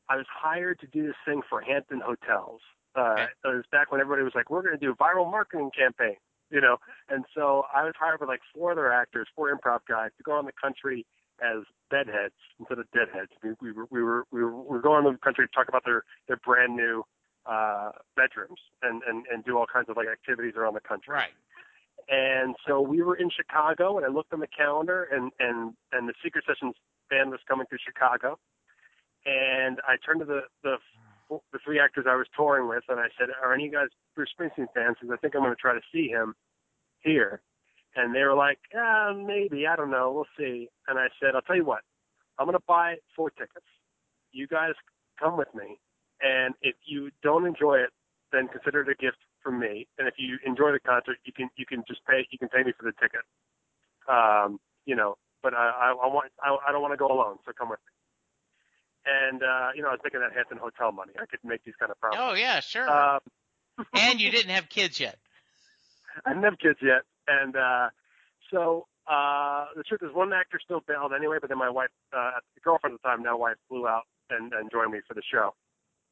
I 0.09 0.16
was 0.16 0.26
hired 0.28 0.80
to 0.80 0.87
do 0.87 1.07
this 1.07 1.16
thing 1.26 1.42
for 1.49 1.61
Hampton 1.61 2.00
Hotels. 2.04 2.61
Uh, 2.97 3.00
Okay. 3.12 3.26
It 3.45 3.49
was 3.49 3.64
back 3.71 3.92
when 3.92 4.00
everybody 4.00 4.23
was 4.25 4.33
like, 4.35 4.50
"We're 4.50 4.62
going 4.62 4.78
to 4.78 4.85
do 4.85 4.90
a 4.92 4.97
viral 4.97 5.30
marketing 5.30 5.71
campaign," 5.76 6.16
you 6.50 6.61
know. 6.61 6.78
And 7.09 7.25
so 7.35 7.64
I 7.75 7.85
was 7.85 7.95
hired 7.99 8.18
with 8.21 8.28
like 8.28 8.40
four 8.54 8.73
other 8.73 8.92
actors, 8.92 9.28
four 9.37 9.54
improv 9.54 9.80
guys, 9.88 10.11
to 10.16 10.23
go 10.25 10.33
on 10.33 10.47
the 10.47 10.52
country 10.61 11.07
as 11.40 11.62
bedheads 11.90 12.35
instead 12.59 12.78
of 12.80 12.90
deadheads. 12.90 13.30
We, 13.45 13.50
we 13.61 13.73
were 13.73 13.87
we 13.90 14.02
were 14.02 14.25
we 14.33 14.42
were, 14.42 14.57
we 14.57 14.68
were 14.76 14.80
going 14.80 15.04
around 15.04 15.12
the 15.12 15.18
country 15.18 15.47
to 15.47 15.52
talk 15.54 15.68
about 15.68 15.85
their 15.85 16.02
their 16.26 16.38
brand 16.38 16.75
new 16.75 17.04
uh, 17.48 17.90
bedrooms 18.16 18.60
and, 18.82 19.02
and 19.08 19.24
and 19.32 19.44
do 19.44 19.58
all 19.58 19.66
kinds 19.66 19.88
of 19.88 19.96
like 19.96 20.08
activities 20.08 20.54
around 20.56 20.74
the 20.74 20.80
country. 20.80 21.14
Right. 21.14 21.30
And 22.08 22.54
so 22.66 22.80
we 22.80 23.02
were 23.02 23.16
in 23.16 23.30
Chicago, 23.30 23.96
and 23.96 24.06
I 24.06 24.08
looked 24.08 24.32
on 24.32 24.40
the 24.40 24.46
calendar, 24.48 25.08
and 25.10 25.32
and 25.40 25.74
and 25.92 26.08
the 26.08 26.14
Seeger 26.22 26.42
Sessions 26.46 26.74
band 27.10 27.30
was 27.30 27.40
coming 27.48 27.66
through 27.66 27.78
Chicago, 27.84 28.38
and 29.26 29.80
I 29.86 29.96
turned 30.04 30.20
to 30.20 30.26
the 30.26 30.42
the 30.62 30.76
the 31.52 31.58
three 31.64 31.78
actors 31.80 32.06
I 32.08 32.16
was 32.16 32.26
touring 32.36 32.68
with, 32.68 32.84
and 32.88 33.00
I 33.00 33.08
said, 33.18 33.28
"Are 33.42 33.52
any 33.52 33.66
of 33.66 33.72
you 33.72 33.78
guys 33.78 33.88
Bruce 34.14 34.30
Springsteen 34.38 34.68
fans? 34.74 34.96
Because 35.00 35.12
I 35.12 35.16
think 35.16 35.34
I'm 35.34 35.42
going 35.42 35.52
to 35.54 35.60
try 35.60 35.74
to 35.74 35.84
see 35.92 36.08
him 36.08 36.34
here." 37.00 37.42
And 37.96 38.14
they 38.14 38.22
were 38.22 38.34
like, 38.34 38.58
ah, 38.76 39.12
maybe, 39.12 39.66
I 39.66 39.74
don't 39.74 39.90
know, 39.90 40.12
we'll 40.12 40.26
see. 40.38 40.68
And 40.86 40.98
I 40.98 41.08
said, 41.20 41.34
I'll 41.34 41.42
tell 41.42 41.56
you 41.56 41.64
what, 41.64 41.80
I'm 42.38 42.46
going 42.46 42.56
to 42.56 42.64
buy 42.68 42.96
four 43.16 43.30
tickets. 43.30 43.66
You 44.30 44.46
guys 44.46 44.74
come 45.18 45.36
with 45.36 45.48
me. 45.54 45.80
And 46.22 46.54
if 46.62 46.76
you 46.87 47.10
don't 47.22 47.46
enjoy 47.46 47.78
it, 47.78 47.90
then 48.32 48.48
consider 48.48 48.82
it 48.82 48.88
a 48.88 48.94
gift 48.94 49.18
from 49.42 49.58
me. 49.58 49.87
And 49.98 50.08
if 50.08 50.14
you 50.18 50.38
enjoy 50.44 50.72
the 50.72 50.80
concert, 50.80 51.18
you 51.25 51.32
can 51.32 51.48
you 51.56 51.66
can 51.66 51.84
just 51.87 52.00
pay 52.06 52.26
you 52.30 52.38
can 52.38 52.48
pay 52.48 52.62
me 52.62 52.72
for 52.76 52.84
the 52.84 52.92
ticket. 53.00 53.22
Um, 54.08 54.58
you 54.84 54.96
know, 54.96 55.16
but 55.42 55.54
I 55.54 55.70
I, 55.70 55.88
I 55.90 56.06
want 56.12 56.32
I, 56.42 56.56
I 56.68 56.72
don't 56.72 56.82
want 56.82 56.92
to 56.92 56.98
go 56.98 57.06
alone, 57.08 57.37
so 57.46 57.52
come 57.56 57.70
with 57.70 57.80
me. 57.80 57.92
And 59.06 59.42
uh, 59.42 59.68
you 59.75 59.82
know, 59.82 59.88
I 59.88 59.92
was 59.92 60.00
thinking 60.02 60.20
that 60.20 60.32
Hampton 60.34 60.58
Hotel 60.58 60.92
money. 60.92 61.12
I 61.20 61.26
could 61.26 61.40
make 61.44 61.64
these 61.64 61.75
kind 61.78 61.90
of 61.90 62.00
promises. 62.00 62.22
Oh 62.22 62.34
yeah, 62.34 62.60
sure. 62.60 62.88
Um, 62.90 63.20
and 63.94 64.20
you 64.20 64.30
didn't 64.30 64.50
have 64.50 64.68
kids 64.68 64.98
yet. 64.98 65.18
I 66.26 66.30
didn't 66.30 66.44
have 66.44 66.58
kids 66.58 66.78
yet, 66.82 67.02
and 67.28 67.54
uh, 67.54 67.90
so 68.50 68.87
uh, 69.08 69.66
the 69.76 69.82
truth 69.82 70.02
is, 70.02 70.12
one 70.12 70.32
actor 70.32 70.58
still 70.62 70.82
bailed 70.87 71.12
anyway. 71.16 71.38
But 71.40 71.48
then 71.48 71.58
my 71.58 71.70
wife, 71.70 71.90
uh, 72.12 72.32
the 72.54 72.60
girlfriend 72.60 72.94
at 72.94 73.02
the 73.02 73.08
time, 73.08 73.22
now 73.22 73.38
wife, 73.38 73.56
flew 73.68 73.88
out 73.88 74.02
and, 74.30 74.52
and 74.52 74.70
joined 74.70 74.92
me 74.92 74.98
for 75.06 75.14
the 75.14 75.22
show. 75.22 75.54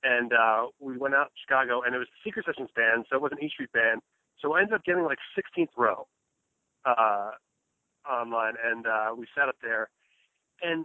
And 0.02 0.32
uh, 0.32 0.66
we 0.78 0.96
went 0.98 1.14
out 1.14 1.32
to 1.32 1.40
Chicago, 1.46 1.82
and 1.82 1.94
it 1.94 1.98
was 1.98 2.08
the 2.08 2.30
Seeger 2.30 2.42
Sessions 2.44 2.70
band, 2.76 3.06
so 3.08 3.16
it 3.16 3.22
was 3.22 3.32
an 3.32 3.42
E 3.42 3.48
Street 3.48 3.72
band. 3.72 4.00
So 4.40 4.54
I 4.54 4.60
ended 4.60 4.74
up 4.74 4.84
getting 4.84 5.04
like 5.04 5.18
16th 5.36 5.72
row 5.76 6.06
uh, 6.84 7.30
online, 8.08 8.54
and 8.62 8.86
uh, 8.86 9.14
we 9.16 9.26
sat 9.34 9.48
up 9.48 9.56
there. 9.62 9.88
And 10.62 10.84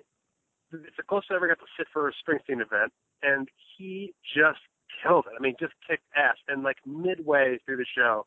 it's 0.74 0.98
the 0.98 1.03
closest 1.03 1.32
I 1.32 1.36
ever 1.36 1.48
got 1.48 1.60
to 1.60 1.72
sit 1.77 1.88
for 1.91 2.08
a 2.08 2.12
Springsteen 2.13 2.62
event, 2.62 2.91
and 3.22 3.48
he 3.77 4.13
just 4.36 4.60
killed 5.03 5.25
it. 5.27 5.34
I 5.38 5.41
mean, 5.41 5.56
just 5.60 5.74
kicked 5.88 6.03
ass. 6.15 6.38
And 6.48 6.63
like 6.63 6.77
midway 6.86 7.60
through 7.65 7.77
the 7.77 7.86
show, 7.86 8.25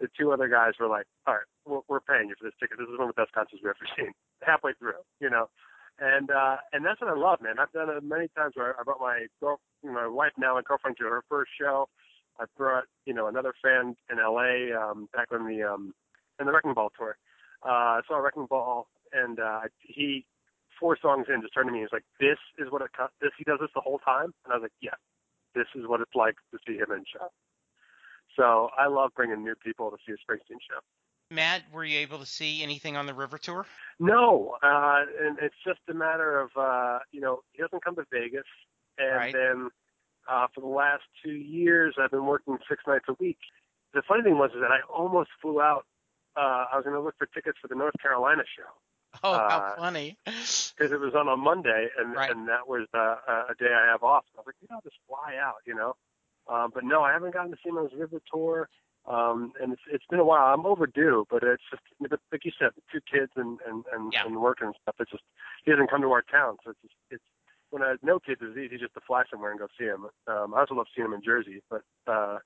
the 0.00 0.08
two 0.18 0.32
other 0.32 0.48
guys 0.48 0.74
were 0.80 0.88
like, 0.88 1.06
"All 1.26 1.34
right, 1.34 1.48
we're, 1.66 1.80
we're 1.88 2.00
paying 2.00 2.28
you 2.28 2.34
for 2.38 2.46
this 2.46 2.54
ticket. 2.60 2.78
This 2.78 2.88
is 2.88 2.98
one 2.98 3.08
of 3.08 3.14
the 3.14 3.20
best 3.20 3.32
concerts 3.32 3.62
we've 3.62 3.74
ever 3.74 3.88
seen." 3.98 4.12
Halfway 4.42 4.72
through, 4.74 5.02
you 5.20 5.28
know, 5.28 5.50
and 5.98 6.30
uh, 6.30 6.56
and 6.72 6.84
that's 6.84 7.00
what 7.00 7.10
I 7.10 7.16
love, 7.18 7.40
man. 7.42 7.58
I've 7.58 7.72
done 7.72 7.90
it 7.90 8.02
many 8.02 8.28
times 8.36 8.54
where 8.56 8.78
I 8.78 8.82
brought 8.82 9.00
my 9.00 9.26
girl, 9.40 9.60
my 9.82 10.06
wife 10.06 10.32
now 10.38 10.56
and 10.56 10.64
girlfriend 10.64 10.96
to 10.98 11.04
her 11.04 11.22
first 11.28 11.50
show. 11.58 11.88
I 12.38 12.44
brought 12.56 12.84
you 13.06 13.14
know 13.14 13.26
another 13.26 13.54
fan 13.62 13.96
in 14.10 14.18
L.A. 14.18 14.72
Um, 14.72 15.08
back 15.12 15.30
when 15.30 15.46
the 15.46 15.62
um, 15.62 15.94
in 16.38 16.46
the 16.46 16.52
Wrecking 16.52 16.74
Ball 16.74 16.90
tour. 16.96 17.16
Uh, 17.64 17.68
I 17.68 18.00
saw 18.08 18.16
Wrecking 18.16 18.46
Ball, 18.46 18.86
and 19.12 19.38
uh, 19.38 19.60
he 19.80 20.24
four 20.78 20.96
songs 21.00 21.26
in 21.28 21.42
just 21.42 21.52
turned 21.52 21.68
to 21.68 21.72
me. 21.72 21.80
He's 21.80 21.92
like, 21.92 22.04
"This 22.18 22.38
is 22.58 22.70
what 22.70 22.82
it 22.82 22.90
this 23.20 23.30
he 23.36 23.44
does 23.44 23.58
this 23.60 23.70
the 23.74 23.82
whole 23.82 23.98
time," 23.98 24.32
and 24.44 24.52
I 24.52 24.56
was 24.56 24.62
like, 24.62 24.72
"Yeah, 24.80 24.96
this 25.54 25.66
is 25.74 25.86
what 25.86 26.00
it's 26.00 26.14
like 26.14 26.36
to 26.52 26.58
see 26.66 26.74
him 26.74 26.90
in 26.90 27.04
show." 27.12 27.28
So 28.36 28.70
I 28.78 28.86
love 28.86 29.10
bringing 29.14 29.44
new 29.44 29.54
people 29.54 29.90
to 29.90 29.96
see 30.06 30.12
a 30.12 30.16
Springsteen 30.16 30.58
show. 30.68 30.80
Matt, 31.32 31.62
were 31.72 31.84
you 31.84 31.98
able 31.98 32.18
to 32.18 32.26
see 32.26 32.62
anything 32.62 32.96
on 32.96 33.06
the 33.06 33.14
River 33.14 33.38
Tour? 33.38 33.66
No, 34.00 34.56
uh, 34.62 35.04
and 35.20 35.38
it's 35.40 35.54
just 35.64 35.78
a 35.88 35.94
matter 35.94 36.40
of 36.40 36.50
uh, 36.56 36.98
you 37.12 37.20
know 37.20 37.40
he 37.52 37.62
doesn't 37.62 37.84
come 37.84 37.96
to 37.96 38.04
Vegas, 38.10 38.46
and 39.00 39.16
Right. 39.16 39.34
then 39.34 39.70
uh, 40.30 40.46
for 40.54 40.60
the 40.60 40.66
last 40.68 41.02
two 41.24 41.32
years 41.32 41.96
I've 42.00 42.10
been 42.10 42.26
working 42.26 42.58
six 42.68 42.82
nights 42.86 43.06
a 43.08 43.14
week. 43.18 43.38
The 43.94 44.02
funny 44.06 44.22
thing 44.22 44.38
was 44.38 44.50
is 44.54 44.60
that 44.60 44.70
I 44.70 44.80
almost 44.92 45.30
flew 45.42 45.60
out. 45.60 45.86
Uh, 46.36 46.66
I 46.72 46.76
was 46.76 46.84
going 46.84 46.94
to 46.94 47.00
look 47.02 47.16
for 47.18 47.26
tickets 47.26 47.58
for 47.60 47.68
the 47.68 47.74
North 47.74 47.94
Carolina 48.00 48.42
show 48.56 48.70
Oh, 49.24 49.32
how 49.32 49.58
Uh, 49.58 49.76
funny! 49.76 50.16
because 50.26 50.92
it 50.92 51.00
was 51.00 51.14
on 51.14 51.28
a 51.28 51.36
Monday, 51.36 51.88
and 51.98 52.14
Right. 52.14 52.30
and 52.30 52.48
that 52.48 52.68
was 52.68 52.86
uh, 52.94 53.16
a 53.50 53.54
day 53.58 53.72
I 53.74 53.90
have 53.90 54.02
off. 54.02 54.24
I 54.36 54.40
was 54.40 54.46
like, 54.46 54.56
you 54.60 54.68
know, 54.70 54.76
I'll 54.76 54.82
just 54.82 54.96
fly 55.08 55.36
out, 55.40 55.56
you 55.66 55.74
know. 55.74 55.96
Um, 56.48 56.70
but 56.74 56.84
no, 56.84 57.02
I 57.02 57.12
haven't 57.12 57.34
gotten 57.34 57.50
to 57.50 57.58
see 57.62 57.70
his 57.70 57.92
River 57.98 58.20
tour, 58.32 58.68
um, 59.06 59.52
and 59.60 59.72
it's 59.72 59.82
it's 59.90 60.04
been 60.10 60.20
a 60.20 60.24
while. 60.24 60.54
I'm 60.54 60.64
overdue, 60.66 61.26
but 61.30 61.42
it's 61.42 61.62
just 61.70 61.82
but 62.00 62.20
like 62.32 62.44
you 62.44 62.52
said, 62.58 62.70
two 62.92 63.00
kids 63.00 63.32
and 63.36 63.58
and 63.66 63.84
and, 63.92 64.12
Yeah. 64.12 64.24
and 64.24 64.40
work 64.40 64.58
and 64.62 64.74
stuff. 64.82 64.94
It's 65.00 65.10
just 65.10 65.22
he 65.64 65.70
doesn't 65.70 65.90
come 65.90 66.00
to 66.02 66.12
our 66.12 66.22
town, 66.22 66.56
so 66.64 66.70
it's 66.70 66.80
just, 66.82 66.94
it's 67.10 67.24
when 67.70 67.82
I 67.82 67.90
had 67.90 67.98
no 68.02 68.18
kids, 68.18 68.40
it's 68.42 68.58
easy 68.58 68.78
just 68.78 68.94
to 68.94 69.00
fly 69.06 69.22
somewhere 69.30 69.50
and 69.50 69.60
go 69.60 69.68
see 69.78 69.84
him. 69.84 70.06
Um, 70.26 70.54
I 70.54 70.60
also 70.60 70.74
love 70.74 70.86
seeing 70.94 71.06
him 71.06 71.12
in 71.14 71.22
Jersey, 71.22 71.62
but 71.70 71.82
uh, 72.06 72.38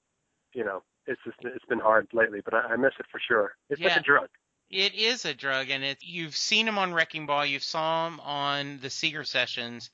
you 0.53 0.65
know, 0.65 0.83
it's 1.07 1.21
just 1.25 1.37
it's 1.43 1.65
been 1.67 1.81
hard 1.81 2.09
lately. 2.13 2.41
But 2.45 2.55
I, 2.55 2.61
I 2.73 2.77
miss 2.77 2.93
it 2.99 3.07
for 3.11 3.21
sure. 3.27 3.57
It's 3.71 3.81
Yeah. 3.81 3.89
like 3.89 4.03
a 4.03 4.05
drug. 4.05 4.29
It 4.71 4.95
is 4.95 5.25
a 5.25 5.35
drug, 5.35 5.71
and 5.71 5.85
it 5.85 5.99
you've 6.01 6.37
seen 6.37 6.67
him 6.67 6.79
on 6.79 6.95
Wrecking 6.95 7.27
Ball, 7.27 7.47
you 7.47 7.59
saw 7.59 8.07
him 8.07 8.19
on 8.21 8.79
the 8.81 8.91
Seeger 8.91 9.25
sessions. 9.25 9.91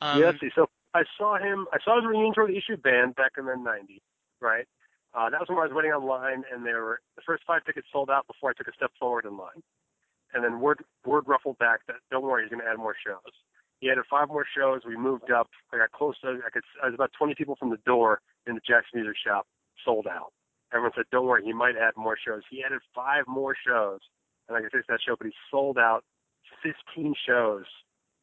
Um, 0.00 0.20
yes, 0.20 0.34
so 0.54 0.68
I 0.94 1.02
saw 1.16 1.38
him. 1.38 1.66
I 1.72 1.78
saw 1.84 1.96
his 1.96 2.06
reunion 2.06 2.34
tour 2.34 2.44
with 2.44 2.54
the 2.54 2.58
Issue 2.58 2.76
Band 2.76 3.16
back 3.16 3.32
in 3.38 3.46
the 3.46 3.52
'90s, 3.52 4.00
right? 4.40 4.66
Uh, 5.14 5.28
that 5.30 5.40
was 5.40 5.48
when 5.48 5.58
I 5.58 5.62
was 5.62 5.72
waiting 5.72 5.90
online, 5.90 6.44
and 6.52 6.64
there 6.64 6.84
were 6.84 7.00
the 7.16 7.22
first 7.26 7.42
five 7.46 7.64
tickets 7.64 7.88
sold 7.92 8.10
out 8.10 8.26
before 8.28 8.50
I 8.50 8.52
took 8.52 8.68
a 8.68 8.72
step 8.76 8.92
forward 8.98 9.24
in 9.24 9.36
line. 9.36 9.62
And 10.32 10.44
then 10.44 10.60
word 10.60 10.84
word 11.04 11.24
ruffled 11.26 11.58
back 11.58 11.80
that 11.88 11.96
don't 12.10 12.22
worry, 12.22 12.44
he's 12.44 12.50
going 12.50 12.62
to 12.62 12.70
add 12.70 12.78
more 12.78 12.94
shows. 13.04 13.34
He 13.80 13.90
added 13.90 14.04
five 14.10 14.28
more 14.28 14.44
shows. 14.56 14.82
We 14.86 14.96
moved 14.96 15.30
up. 15.30 15.48
I 15.72 15.78
got 15.78 15.92
close 15.92 16.18
to. 16.20 16.38
I 16.46 16.50
could. 16.50 16.62
I 16.82 16.86
was 16.86 16.94
about 16.94 17.12
20 17.18 17.34
people 17.34 17.56
from 17.56 17.70
the 17.70 17.78
door 17.86 18.20
in 18.46 18.54
the 18.54 18.60
Jackson 18.60 19.00
Music 19.00 19.16
Shop. 19.26 19.46
Sold 19.84 20.06
out. 20.06 20.32
Everyone 20.72 20.92
said, 20.94 21.06
"Don't 21.10 21.26
worry, 21.26 21.44
he 21.44 21.52
might 21.52 21.76
add 21.76 21.94
more 21.96 22.16
shows." 22.16 22.42
He 22.50 22.62
added 22.62 22.80
five 22.94 23.24
more 23.26 23.56
shows, 23.66 24.00
and 24.48 24.56
I 24.56 24.60
could 24.60 24.70
fix 24.70 24.86
that 24.88 25.00
show. 25.04 25.16
But 25.16 25.28
he 25.28 25.32
sold 25.50 25.78
out 25.78 26.04
15 26.62 27.14
shows 27.26 27.64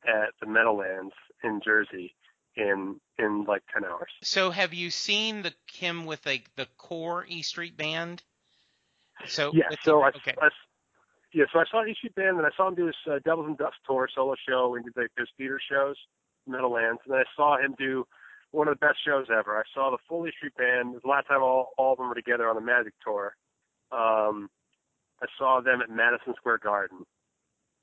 at 0.05 0.29
the 0.39 0.47
Meadowlands 0.47 1.13
in 1.43 1.59
Jersey 1.63 2.13
in 2.55 2.99
in 3.17 3.45
like 3.45 3.63
10 3.73 3.83
hours. 3.85 4.11
So 4.21 4.51
have 4.51 4.73
you 4.73 4.91
seen 4.91 5.41
the 5.41 5.53
him 5.71 6.05
with 6.05 6.25
a 6.27 6.43
the 6.55 6.67
core 6.77 7.25
E 7.27 7.41
Street 7.41 7.75
band? 7.75 8.23
So 9.25 9.51
Yeah, 9.53 9.69
so 9.83 10.03
I, 10.03 10.09
okay. 10.09 10.35
I 10.39 10.49
yeah, 11.37 11.45
so 11.53 11.59
I 11.59 11.65
saw 11.69 11.83
Issue 11.83 12.09
Band 12.15 12.37
and 12.37 12.47
I 12.47 12.49
saw 12.57 12.67
him 12.67 12.73
do 12.73 12.87
his 12.87 12.95
uh, 13.05 13.19
Devils 13.23 13.45
and 13.45 13.57
Dust 13.59 13.77
tour 13.85 14.09
solo 14.13 14.33
show 14.49 14.73
and 14.73 14.83
did 14.83 14.97
like 14.97 15.11
those 15.15 15.27
theater 15.37 15.61
shows, 15.61 15.95
Meadowlands, 16.47 17.01
and 17.05 17.13
then 17.13 17.19
I 17.19 17.29
saw 17.35 17.57
him 17.61 17.75
do 17.77 18.07
one 18.49 18.67
of 18.67 18.73
the 18.73 18.83
best 18.83 18.97
shows 19.05 19.27
ever. 19.29 19.55
I 19.55 19.61
saw 19.71 19.91
the 19.91 20.01
full 20.09 20.25
Street 20.35 20.55
Band. 20.57 20.95
The 20.95 21.07
last 21.07 21.27
time 21.27 21.43
all 21.43 21.73
all 21.77 21.91
of 21.91 21.99
them 21.99 22.09
were 22.09 22.15
together 22.15 22.49
on 22.49 22.55
the 22.55 22.61
Magic 22.61 22.93
tour. 23.05 23.35
Um, 23.91 24.49
I 25.21 25.27
saw 25.37 25.61
them 25.61 25.79
at 25.81 25.91
Madison 25.91 26.33
Square 26.37 26.61
Garden, 26.63 27.05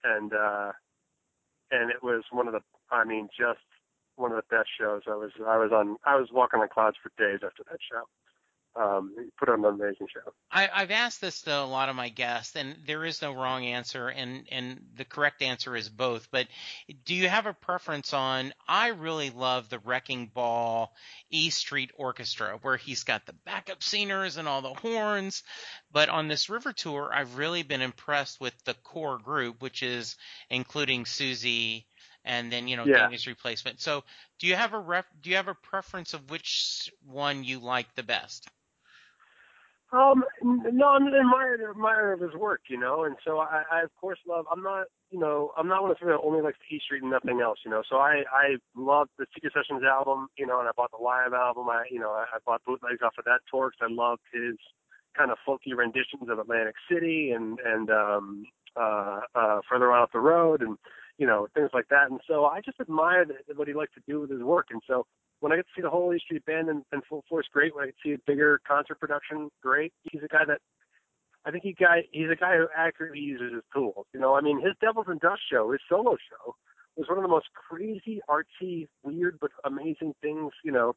and 0.02 0.32
uh, 0.32 0.72
and 1.70 1.92
it 1.92 2.02
was 2.02 2.24
one 2.32 2.48
of 2.48 2.54
the 2.54 2.60
I 2.90 3.04
mean 3.04 3.28
just 3.38 3.62
one 4.16 4.32
of 4.32 4.36
the 4.36 4.50
best 4.50 4.70
shows. 4.76 5.02
I 5.06 5.14
was 5.14 5.30
I 5.46 5.58
was 5.58 5.70
on 5.70 5.96
I 6.04 6.16
was 6.16 6.30
walking 6.32 6.58
on 6.58 6.66
clouds 6.74 6.96
for 7.00 7.12
days 7.22 7.38
after 7.46 7.62
that 7.70 7.78
show. 7.88 8.02
Um, 8.76 9.14
put 9.38 9.48
on 9.48 9.64
an 9.64 9.74
amazing 9.74 10.08
show. 10.12 10.32
I, 10.50 10.68
I've 10.72 10.90
asked 10.90 11.20
this 11.20 11.42
to 11.42 11.56
a 11.56 11.64
lot 11.64 11.88
of 11.88 11.94
my 11.94 12.08
guests, 12.08 12.56
and 12.56 12.76
there 12.86 13.04
is 13.04 13.22
no 13.22 13.32
wrong 13.32 13.64
answer, 13.64 14.08
and, 14.08 14.48
and 14.50 14.84
the 14.96 15.04
correct 15.04 15.42
answer 15.42 15.76
is 15.76 15.88
both. 15.88 16.28
But 16.32 16.48
do 17.04 17.14
you 17.14 17.28
have 17.28 17.46
a 17.46 17.54
preference 17.54 18.12
on? 18.12 18.52
I 18.66 18.88
really 18.88 19.30
love 19.30 19.68
the 19.68 19.78
Wrecking 19.78 20.26
Ball 20.26 20.92
E 21.30 21.50
Street 21.50 21.92
Orchestra, 21.96 22.58
where 22.62 22.76
he's 22.76 23.04
got 23.04 23.26
the 23.26 23.32
backup 23.44 23.82
singers 23.82 24.38
and 24.38 24.48
all 24.48 24.62
the 24.62 24.74
horns. 24.74 25.44
But 25.92 26.08
on 26.08 26.26
this 26.26 26.50
River 26.50 26.72
Tour, 26.72 27.10
I've 27.14 27.36
really 27.36 27.62
been 27.62 27.82
impressed 27.82 28.40
with 28.40 28.54
the 28.64 28.74
core 28.74 29.18
group, 29.18 29.62
which 29.62 29.84
is 29.84 30.16
including 30.50 31.06
Susie 31.06 31.86
and 32.24 32.50
then 32.50 32.68
you 32.68 32.76
know 32.76 32.86
Yeah. 32.86 33.04
Danny's 33.04 33.26
replacement. 33.26 33.80
So 33.80 34.02
do 34.38 34.46
you 34.46 34.56
have 34.56 34.72
a 34.72 34.78
ref, 34.78 35.06
do 35.20 35.30
you 35.30 35.36
have 35.36 35.48
a 35.48 35.54
preference 35.54 36.14
of 36.14 36.30
which 36.30 36.90
one 37.04 37.44
you 37.44 37.58
like 37.60 37.94
the 37.94 38.02
best? 38.02 38.48
Um, 39.94 40.24
no, 40.42 40.88
I'm 40.88 41.06
an 41.06 41.14
admirer, 41.14 41.70
admirer 41.70 42.12
of 42.14 42.20
his 42.20 42.34
work, 42.34 42.62
you 42.68 42.76
know, 42.78 43.04
and 43.04 43.14
so 43.24 43.38
I, 43.38 43.62
I 43.70 43.82
of 43.82 43.90
course 43.94 44.18
love. 44.26 44.44
I'm 44.50 44.62
not, 44.62 44.86
you 45.10 45.20
know, 45.20 45.52
I'm 45.56 45.68
not 45.68 45.82
one 45.82 45.92
of 45.92 45.96
those 45.96 46.00
people 46.00 46.18
that 46.18 46.26
only 46.26 46.42
likes 46.42 46.58
E 46.68 46.80
Street 46.84 47.02
and 47.02 47.12
nothing 47.12 47.40
else, 47.40 47.60
you 47.64 47.70
know. 47.70 47.82
So 47.88 47.98
I, 47.98 48.24
I 48.32 48.56
love 48.76 49.08
the 49.18 49.26
Seeger 49.32 49.50
Sessions 49.54 49.84
album, 49.84 50.26
you 50.36 50.46
know, 50.46 50.58
and 50.58 50.68
I 50.68 50.72
bought 50.76 50.90
the 50.90 51.02
live 51.02 51.32
album. 51.32 51.68
I, 51.68 51.84
you 51.92 52.00
know, 52.00 52.10
I, 52.10 52.24
I 52.34 52.38
bought 52.44 52.64
bootlegs 52.66 53.02
off 53.04 53.14
of 53.18 53.24
that 53.26 53.40
tour 53.48 53.70
because 53.70 53.88
I 53.88 53.94
loved 53.94 54.22
his 54.32 54.56
kind 55.16 55.30
of 55.30 55.38
folky 55.46 55.76
renditions 55.76 56.28
of 56.28 56.40
Atlantic 56.40 56.74
City 56.90 57.30
and 57.30 57.60
and 57.64 57.88
um, 57.90 58.44
uh, 58.76 59.20
uh, 59.36 59.60
further 59.70 59.92
on 59.92 60.02
up 60.02 60.10
the 60.12 60.18
road 60.18 60.60
and 60.60 60.76
you 61.18 61.26
know 61.26 61.46
things 61.54 61.70
like 61.72 61.88
that. 61.88 62.10
And 62.10 62.20
so 62.26 62.46
I 62.46 62.60
just 62.60 62.80
admire 62.80 63.26
what 63.54 63.68
he 63.68 63.74
likes 63.74 63.94
to 63.94 64.02
do 64.06 64.20
with 64.20 64.30
his 64.30 64.42
work, 64.42 64.66
and 64.70 64.82
so 64.86 65.06
when 65.40 65.52
I 65.52 65.56
get 65.56 65.66
to 65.66 65.72
see 65.76 65.82
the 65.82 65.90
whole 65.90 66.14
E 66.14 66.18
Street 66.18 66.44
Band 66.46 66.70
in, 66.70 66.82
in 66.92 67.02
full 67.08 67.22
force, 67.28 67.46
great. 67.52 67.74
When 67.74 67.84
I 67.84 67.86
get 67.88 67.96
to 68.02 68.08
see 68.08 68.14
a 68.14 68.18
bigger 68.26 68.60
concert 68.66 68.98
production, 68.98 69.50
great. 69.62 69.92
He's 70.10 70.22
a 70.22 70.28
guy 70.28 70.44
that 70.46 70.60
I 71.44 71.50
think 71.50 71.64
he 71.64 71.72
guy 71.74 72.04
he's 72.12 72.30
a 72.30 72.36
guy 72.36 72.56
who 72.56 72.66
accurately 72.74 73.20
uses 73.20 73.52
his 73.52 73.62
tools. 73.72 74.06
You 74.14 74.20
know, 74.20 74.34
I 74.34 74.40
mean, 74.40 74.60
his 74.60 74.72
Devils 74.80 75.06
and 75.08 75.20
Dust 75.20 75.42
show, 75.50 75.70
his 75.72 75.80
solo 75.88 76.16
show, 76.30 76.54
was 76.96 77.08
one 77.08 77.18
of 77.18 77.22
the 77.22 77.28
most 77.28 77.48
crazy, 77.52 78.20
artsy, 78.28 78.88
weird 79.02 79.38
but 79.40 79.50
amazing 79.64 80.14
things. 80.22 80.52
You 80.64 80.72
know, 80.72 80.96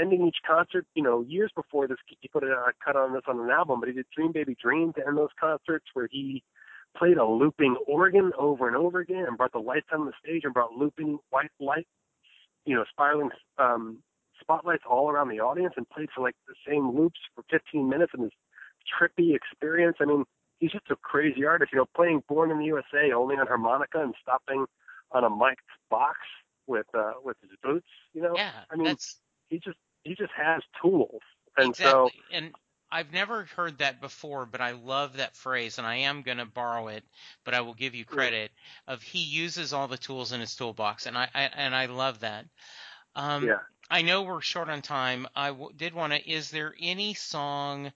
ending 0.00 0.26
each 0.26 0.38
concert. 0.46 0.86
You 0.94 1.02
know, 1.02 1.20
years 1.28 1.52
before 1.54 1.86
this, 1.86 1.98
he 2.20 2.28
put 2.28 2.44
a 2.44 2.72
cut 2.82 2.96
on 2.96 3.12
this 3.12 3.24
on 3.28 3.40
an 3.40 3.50
album, 3.50 3.80
but 3.80 3.90
he 3.90 3.94
did 3.94 4.06
Dream 4.16 4.32
Baby 4.32 4.56
Dream 4.62 4.94
to 4.94 5.06
end 5.06 5.18
those 5.18 5.36
concerts 5.38 5.86
where 5.92 6.08
he 6.10 6.42
played 6.96 7.16
a 7.16 7.24
looping 7.24 7.76
organ 7.86 8.32
over 8.38 8.68
and 8.68 8.76
over 8.76 9.00
again 9.00 9.24
and 9.26 9.36
brought 9.36 9.52
the 9.52 9.58
lights 9.58 9.88
on 9.92 10.06
the 10.06 10.12
stage 10.22 10.42
and 10.44 10.54
brought 10.54 10.72
looping 10.72 11.18
white 11.30 11.50
light 11.60 11.86
you 12.64 12.74
know, 12.74 12.84
spiraling 12.90 13.30
um, 13.58 13.98
spotlights 14.40 14.84
all 14.88 15.10
around 15.10 15.28
the 15.28 15.40
audience 15.40 15.74
and 15.76 15.88
played 15.88 16.08
for 16.14 16.22
like 16.22 16.36
the 16.46 16.54
same 16.66 16.94
loops 16.96 17.18
for 17.34 17.44
15 17.50 17.88
minutes 17.88 18.12
and 18.14 18.24
this 18.24 18.32
trippy 18.86 19.34
experience. 19.34 19.96
I 20.00 20.04
mean, 20.04 20.24
he's 20.58 20.72
just 20.72 20.90
a 20.90 20.96
crazy 20.96 21.44
artist. 21.44 21.72
You 21.72 21.78
know, 21.78 21.86
playing 21.94 22.22
Born 22.28 22.50
in 22.50 22.58
the 22.58 22.66
USA 22.66 23.12
only 23.12 23.36
on 23.36 23.46
harmonica 23.46 24.00
and 24.00 24.14
stopping 24.20 24.66
on 25.12 25.24
a 25.24 25.30
mic'd 25.30 25.60
box 25.90 26.18
with 26.66 26.86
uh 26.94 27.12
with 27.22 27.36
his 27.40 27.50
boots. 27.62 27.88
You 28.12 28.22
know, 28.22 28.34
Yeah, 28.36 28.52
I 28.70 28.76
mean, 28.76 28.86
that's 28.86 29.18
he 29.48 29.58
just 29.58 29.78
he 30.02 30.14
just 30.14 30.32
has 30.36 30.62
tools, 30.80 31.20
and 31.56 31.70
exactly. 31.70 31.90
so 31.90 32.36
and 32.36 32.52
I've 32.92 33.12
never 33.12 33.44
heard 33.56 33.78
that 33.78 34.00
before, 34.00 34.46
but 34.46 34.60
I 34.60 34.72
love 34.72 35.16
that 35.16 35.36
phrase, 35.36 35.78
and 35.78 35.86
I 35.86 35.96
am 35.96 36.22
going 36.22 36.38
to 36.38 36.46
borrow 36.46 36.88
it, 36.88 37.04
but 37.44 37.54
I 37.54 37.62
will 37.62 37.74
give 37.74 37.94
you 37.94 38.04
Yeah. 38.12 38.14
credit 38.14 38.52
of 38.86 39.02
he 39.02 39.24
uses 39.24 39.72
all 39.72 39.88
the 39.88 39.98
tools 39.98 40.32
in 40.32 40.40
his 40.40 40.54
toolbox, 40.56 41.06
and 41.06 41.18
I, 41.18 41.28
I 41.34 41.42
and 41.44 41.74
I 41.74 41.86
love 41.86 42.20
that. 42.20 42.46
Um, 43.16 43.44
yeah. 43.46 43.58
I 43.90 44.02
know 44.02 44.22
we're 44.22 44.40
short 44.42 44.68
on 44.70 44.82
time. 44.82 45.26
I 45.36 45.48
w- 45.48 45.72
did 45.76 45.94
want 45.94 46.12
to. 46.12 46.30
Is 46.30 46.50
there 46.50 46.74
any 46.80 47.14
song 47.14 47.92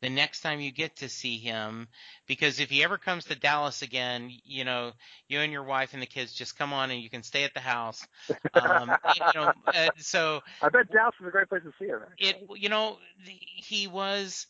the 0.00 0.10
next 0.10 0.40
time 0.40 0.60
you 0.60 0.72
get 0.72 0.96
to 0.96 1.08
see 1.08 1.38
him? 1.38 1.88
Because 2.26 2.60
if 2.60 2.70
he 2.70 2.82
ever 2.84 2.98
comes 2.98 3.26
to 3.26 3.34
Dallas 3.34 3.82
again, 3.82 4.30
you 4.44 4.64
know, 4.64 4.92
you 5.28 5.40
and 5.40 5.52
your 5.52 5.64
wife 5.64 5.92
and 5.92 6.02
the 6.02 6.06
kids 6.06 6.32
just 6.32 6.56
come 6.58 6.72
on 6.72 6.90
and 6.90 7.00
you 7.02 7.10
can 7.10 7.22
stay 7.22 7.44
at 7.44 7.54
the 7.54 7.60
house. 7.60 8.06
Um, 8.54 8.98
you 9.04 9.22
know, 9.34 9.52
uh, 9.74 9.90
so 9.98 10.40
I 10.62 10.68
bet 10.68 10.90
Dallas 10.92 11.14
is 11.20 11.26
a 11.26 11.30
great 11.30 11.48
place 11.48 11.62
to 11.62 11.72
see 11.78 11.86
him. 11.86 12.00
it, 12.18 12.36
you 12.56 12.68
know, 12.68 12.98
he 13.24 13.86
was. 13.86 14.46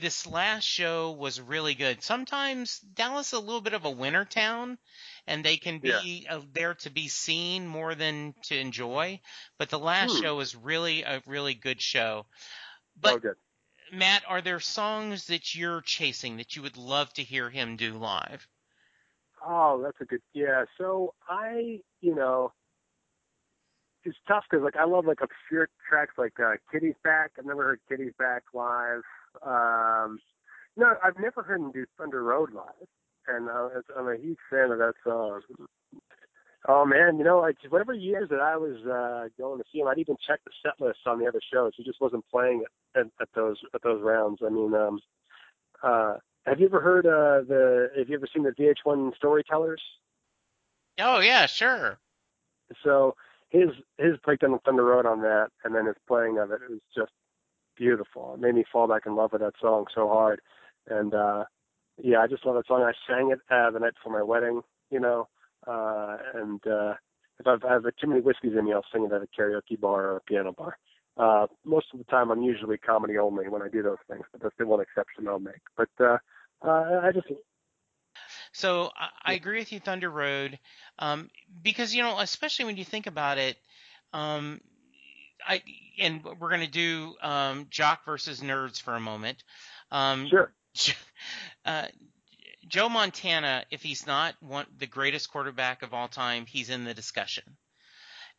This 0.00 0.26
last 0.26 0.64
show 0.64 1.12
was 1.12 1.40
really 1.40 1.74
good. 1.74 2.02
Sometimes 2.02 2.80
Dallas 2.80 3.28
is 3.28 3.32
a 3.34 3.38
little 3.40 3.60
bit 3.60 3.74
of 3.74 3.84
a 3.84 3.90
winter 3.90 4.24
town, 4.24 4.78
and 5.26 5.44
they 5.44 5.56
can 5.56 5.78
be 5.78 6.26
uh, 6.28 6.40
there 6.52 6.74
to 6.74 6.90
be 6.90 7.06
seen 7.08 7.66
more 7.66 7.94
than 7.94 8.34
to 8.44 8.58
enjoy. 8.58 9.20
But 9.56 9.70
the 9.70 9.78
last 9.78 10.10
Hmm. 10.10 10.16
show 10.16 10.36
was 10.36 10.56
really 10.56 11.02
a 11.02 11.22
really 11.26 11.54
good 11.54 11.80
show. 11.80 12.26
But 13.00 13.14
oh, 13.14 13.18
good. 13.18 13.36
Matt, 13.94 14.22
are 14.28 14.40
there 14.40 14.60
songs 14.60 15.26
that 15.26 15.54
you're 15.54 15.80
chasing 15.80 16.36
that 16.36 16.56
you 16.56 16.62
would 16.62 16.76
love 16.76 17.12
to 17.14 17.22
hear 17.22 17.50
him 17.50 17.76
do 17.76 17.92
live? 17.94 18.46
Oh, 19.46 19.80
that's 19.82 20.00
a 20.00 20.04
good. 20.04 20.22
Yeah. 20.32 20.64
So 20.78 21.14
I, 21.28 21.80
you 22.00 22.14
know, 22.14 22.52
it's 24.04 24.16
tough 24.26 24.44
because 24.50 24.64
like 24.64 24.76
I 24.76 24.84
love 24.84 25.06
like 25.06 25.20
obscure 25.22 25.68
tracks 25.88 26.14
like 26.18 26.34
uh, 26.40 26.54
Kitty's 26.70 26.94
Back. 27.02 27.32
I've 27.38 27.46
never 27.46 27.62
heard 27.62 27.80
Kitty's 27.88 28.12
Back 28.18 28.42
live. 28.52 29.02
Um, 29.42 30.18
no, 30.76 30.94
I've 31.02 31.18
never 31.18 31.42
heard 31.42 31.60
him 31.60 31.72
do 31.72 31.86
Thunder 31.98 32.22
Road 32.22 32.50
live, 32.52 32.88
and 33.28 33.48
uh, 33.48 33.68
I'm 33.96 34.08
a 34.08 34.16
huge 34.16 34.38
fan 34.50 34.70
of 34.70 34.78
that 34.78 34.94
song. 35.04 35.40
Oh 36.66 36.86
man, 36.86 37.18
you 37.18 37.24
know, 37.24 37.40
like 37.40 37.56
whatever 37.68 37.92
years 37.92 38.28
that 38.30 38.40
I 38.40 38.56
was 38.56 38.76
uh 38.86 39.28
going 39.38 39.58
to 39.58 39.64
see 39.70 39.80
him, 39.80 39.88
I'd 39.88 39.98
even 39.98 40.16
check 40.26 40.40
the 40.44 40.50
set 40.62 40.80
list 40.84 41.00
on 41.06 41.18
the 41.18 41.26
other 41.26 41.40
shows. 41.52 41.72
He 41.76 41.84
just 41.84 42.00
wasn't 42.00 42.24
playing 42.30 42.62
it 42.64 42.98
at, 42.98 43.06
at 43.20 43.28
those 43.34 43.58
at 43.74 43.82
those 43.82 44.02
rounds. 44.02 44.40
I 44.44 44.48
mean, 44.48 44.74
um, 44.74 45.00
uh, 45.82 46.14
have 46.46 46.60
you 46.60 46.66
ever 46.66 46.80
heard 46.80 47.06
uh 47.06 47.46
the? 47.46 47.90
Have 47.98 48.08
you 48.08 48.16
ever 48.16 48.28
seen 48.32 48.44
the 48.44 48.50
VH1 48.50 49.14
Storytellers? 49.16 49.82
Oh 50.98 51.20
yeah, 51.20 51.46
sure. 51.46 51.98
So 52.82 53.14
his 53.50 53.68
his 53.98 54.16
breakdown 54.24 54.54
of 54.54 54.62
Thunder 54.62 54.84
Road 54.84 55.06
on 55.06 55.20
that, 55.20 55.48
and 55.64 55.74
then 55.74 55.86
his 55.86 55.96
playing 56.08 56.38
of 56.38 56.50
it, 56.50 56.60
it 56.62 56.70
was 56.70 56.80
just 56.96 57.12
beautiful. 57.76 58.34
It 58.34 58.40
made 58.40 58.54
me 58.54 58.64
fall 58.72 58.88
back 58.88 59.02
in 59.06 59.16
love 59.16 59.32
with 59.32 59.42
that 59.42 59.54
song 59.60 59.86
so 59.94 60.08
hard. 60.08 60.40
And 60.88 61.14
uh 61.14 61.44
yeah, 62.02 62.20
I 62.20 62.26
just 62.26 62.44
love 62.44 62.56
that 62.56 62.66
song. 62.66 62.82
I 62.82 62.92
sang 63.06 63.30
it 63.30 63.38
uh, 63.50 63.70
the 63.70 63.78
night 63.78 63.94
before 63.94 64.18
my 64.18 64.22
wedding, 64.22 64.62
you 64.90 64.98
know. 64.98 65.28
Uh 65.66 66.16
and 66.34 66.66
uh 66.66 66.94
if 67.40 67.46
I've, 67.46 67.64
I 67.64 67.72
have 67.72 67.82
too 68.00 68.06
many 68.06 68.20
whiskeys 68.20 68.52
in 68.56 68.64
me, 68.64 68.72
I'll 68.72 68.84
sing 68.92 69.04
it 69.04 69.12
at 69.12 69.22
a 69.22 69.26
karaoke 69.26 69.80
bar 69.80 70.04
or 70.04 70.16
a 70.16 70.20
piano 70.20 70.52
bar. 70.52 70.78
Uh 71.16 71.46
most 71.64 71.86
of 71.92 71.98
the 71.98 72.04
time, 72.04 72.30
I'm 72.30 72.42
usually 72.42 72.78
comedy 72.78 73.18
only 73.18 73.48
when 73.48 73.62
I 73.62 73.68
do 73.68 73.82
those 73.82 73.98
things, 74.08 74.24
but 74.32 74.42
that's 74.42 74.54
the 74.58 74.66
one 74.66 74.80
exception 74.80 75.28
I'll 75.28 75.38
make. 75.38 75.62
But 75.76 75.88
uh, 76.00 76.18
uh 76.64 77.00
I 77.02 77.10
just 77.12 77.28
So 78.52 78.90
I, 78.96 79.08
I 79.22 79.32
agree 79.34 79.58
with 79.58 79.72
you, 79.72 79.80
Thunder 79.80 80.10
Road, 80.10 80.58
um, 80.98 81.30
because 81.62 81.94
you 81.94 82.02
know, 82.02 82.18
especially 82.20 82.66
when 82.66 82.76
you 82.76 82.84
think 82.84 83.06
about 83.06 83.38
it, 83.38 83.56
um, 84.12 84.60
I 85.46 85.62
and 85.98 86.24
we're 86.24 86.48
going 86.48 86.60
to 86.60 86.66
do 86.66 87.14
um, 87.22 87.66
jock 87.70 88.04
versus 88.04 88.40
nerds 88.40 88.80
for 88.80 88.94
a 88.94 89.00
moment. 89.00 89.42
Um, 89.90 90.28
sure. 90.28 90.52
uh, 91.64 91.86
Joe 92.68 92.88
Montana, 92.88 93.64
if 93.70 93.82
he's 93.82 94.06
not 94.06 94.34
one 94.40 94.66
the 94.76 94.86
greatest 94.86 95.30
quarterback 95.30 95.82
of 95.82 95.94
all 95.94 96.08
time, 96.08 96.46
he's 96.46 96.70
in 96.70 96.84
the 96.84 96.94
discussion. 96.94 97.44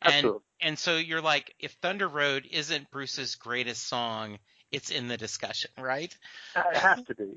And 0.02 0.14
Absolutely. 0.14 0.40
and 0.60 0.78
so 0.78 0.96
you're 0.96 1.22
like, 1.22 1.54
if 1.58 1.72
Thunder 1.82 2.08
Road 2.08 2.46
isn't 2.50 2.90
Bruce's 2.90 3.34
greatest 3.36 3.86
song, 3.86 4.38
it's 4.70 4.90
in 4.90 5.08
the 5.08 5.16
discussion, 5.16 5.70
right? 5.78 6.14
It 6.54 6.76
has 6.76 7.02
to 7.04 7.14
be. 7.14 7.32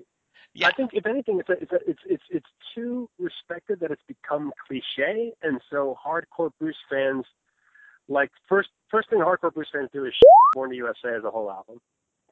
Yeah. 0.53 0.67
I 0.67 0.71
think 0.71 0.91
if 0.93 1.05
anything, 1.05 1.39
it's 1.39 1.49
a, 1.49 1.53
it's 1.53 1.71
a, 1.71 1.89
it's 1.89 1.99
it's 2.05 2.23
it's 2.29 2.49
too 2.75 3.09
respected 3.19 3.79
that 3.81 3.91
it's 3.91 4.01
become 4.07 4.51
cliche, 4.67 5.33
and 5.41 5.61
so 5.69 5.95
hardcore 6.05 6.51
Bruce 6.59 6.75
fans 6.89 7.25
like 8.07 8.31
first 8.49 8.69
first 8.89 9.09
thing 9.09 9.19
hardcore 9.19 9.53
Bruce 9.53 9.69
fans 9.71 9.89
do 9.93 10.05
is 10.05 10.13
Born 10.53 10.71
to 10.71 10.75
USA 10.75 11.15
as 11.15 11.23
a 11.23 11.29
whole 11.29 11.51
album, 11.51 11.79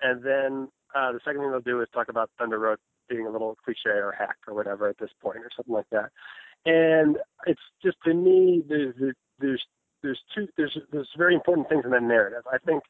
and 0.01 0.23
then 0.23 0.67
uh, 0.95 1.11
the 1.11 1.19
second 1.23 1.41
thing 1.41 1.51
they'll 1.51 1.61
do 1.61 1.81
is 1.81 1.87
talk 1.93 2.09
about 2.09 2.31
Thunder 2.39 2.57
Road 2.57 2.79
being 3.07 3.25
a 3.25 3.31
little 3.31 3.57
cliche 3.63 3.97
or 3.97 4.13
hack 4.17 4.37
or 4.47 4.53
whatever 4.53 4.87
at 4.87 4.97
this 4.97 5.11
point 5.21 5.37
or 5.37 5.49
something 5.55 5.73
like 5.73 5.89
that. 5.91 6.11
And 6.65 7.17
it's 7.45 7.61
just 7.83 7.97
to 8.05 8.13
me, 8.13 8.63
there's 8.67 8.95
there's 9.39 9.63
there's 10.03 10.19
two 10.35 10.47
there's 10.57 10.77
there's 10.91 11.09
very 11.17 11.35
important 11.35 11.69
things 11.69 11.85
in 11.85 11.91
that 11.91 12.03
narrative. 12.03 12.43
I 12.51 12.57
think 12.57 12.83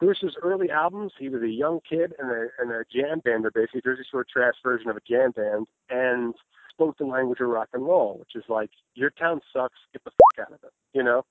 Bruce's 0.00 0.36
early 0.42 0.70
albums, 0.70 1.12
he 1.18 1.28
was 1.28 1.42
a 1.42 1.48
young 1.48 1.80
kid 1.88 2.12
and 2.18 2.30
a, 2.30 2.48
and 2.58 2.70
a 2.70 2.84
jam 2.92 3.20
band, 3.24 3.46
or 3.46 3.50
basically 3.50 3.82
Jersey 3.82 4.02
Shore 4.10 4.26
trash 4.30 4.54
version 4.62 4.90
of 4.90 4.96
a 4.96 5.00
jam 5.08 5.30
band, 5.30 5.66
and 5.88 6.34
spoke 6.70 6.98
the 6.98 7.06
language 7.06 7.40
of 7.40 7.48
rock 7.48 7.68
and 7.72 7.86
roll, 7.86 8.18
which 8.18 8.34
is 8.34 8.44
like, 8.48 8.70
your 8.94 9.10
town 9.10 9.40
sucks, 9.52 9.78
get 9.92 10.02
the 10.04 10.10
fuck 10.10 10.46
out 10.46 10.52
of 10.52 10.58
it, 10.64 10.72
you 10.92 11.02
know? 11.02 11.24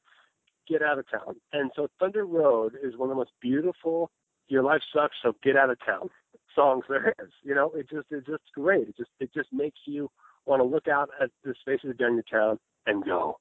Get 0.68 0.82
out 0.82 0.98
of 0.98 1.10
town. 1.10 1.36
And 1.52 1.72
so 1.76 1.90
Thunder 2.00 2.26
Road 2.26 2.74
is 2.82 2.96
one 2.96 3.10
of 3.10 3.16
the 3.16 3.20
most 3.20 3.34
beautiful, 3.42 4.10
your 4.48 4.64
life 4.64 4.82
sucks, 4.94 5.18
so 5.22 5.36
get 5.44 5.58
out 5.58 5.70
of 5.70 5.78
town 5.86 6.10
songs 6.56 6.86
there 6.90 7.14
is. 7.20 7.32
You 7.44 7.56
know, 7.56 7.72
it 7.76 7.90
just, 7.90 8.08
it's 8.12 8.28
just 8.28 8.44
great. 8.54 8.90
It 8.90 8.98
just, 8.98 9.12
it 9.20 9.34
just 9.34 9.50
makes 9.52 9.80
you 9.86 10.10
want 10.46 10.62
to 10.62 10.66
look 10.66 10.88
out 10.88 11.10
at 11.22 11.30
the 11.44 11.54
spaces 11.62 11.96
down 11.98 12.16
your 12.16 12.24
town 12.24 12.60
and 12.86 13.04
go. 13.04 13.38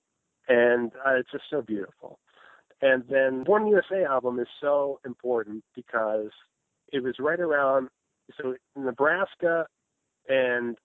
And 0.48 0.92
uh, 1.07 1.14
it's 1.14 1.31
just 1.31 1.44
so 1.51 1.62
beautiful. 1.62 2.18
And 2.81 3.05
then 3.09 3.44
Born 3.44 3.66
USA 3.68 4.05
album 4.05 4.40
is 4.40 4.48
so 4.61 4.98
important 5.05 5.62
because 5.75 6.31
it 6.92 7.03
was 7.03 7.14
right 7.18 7.38
around 7.38 7.88
so 8.40 8.55
Nebraska 8.77 9.66
and 10.29 10.77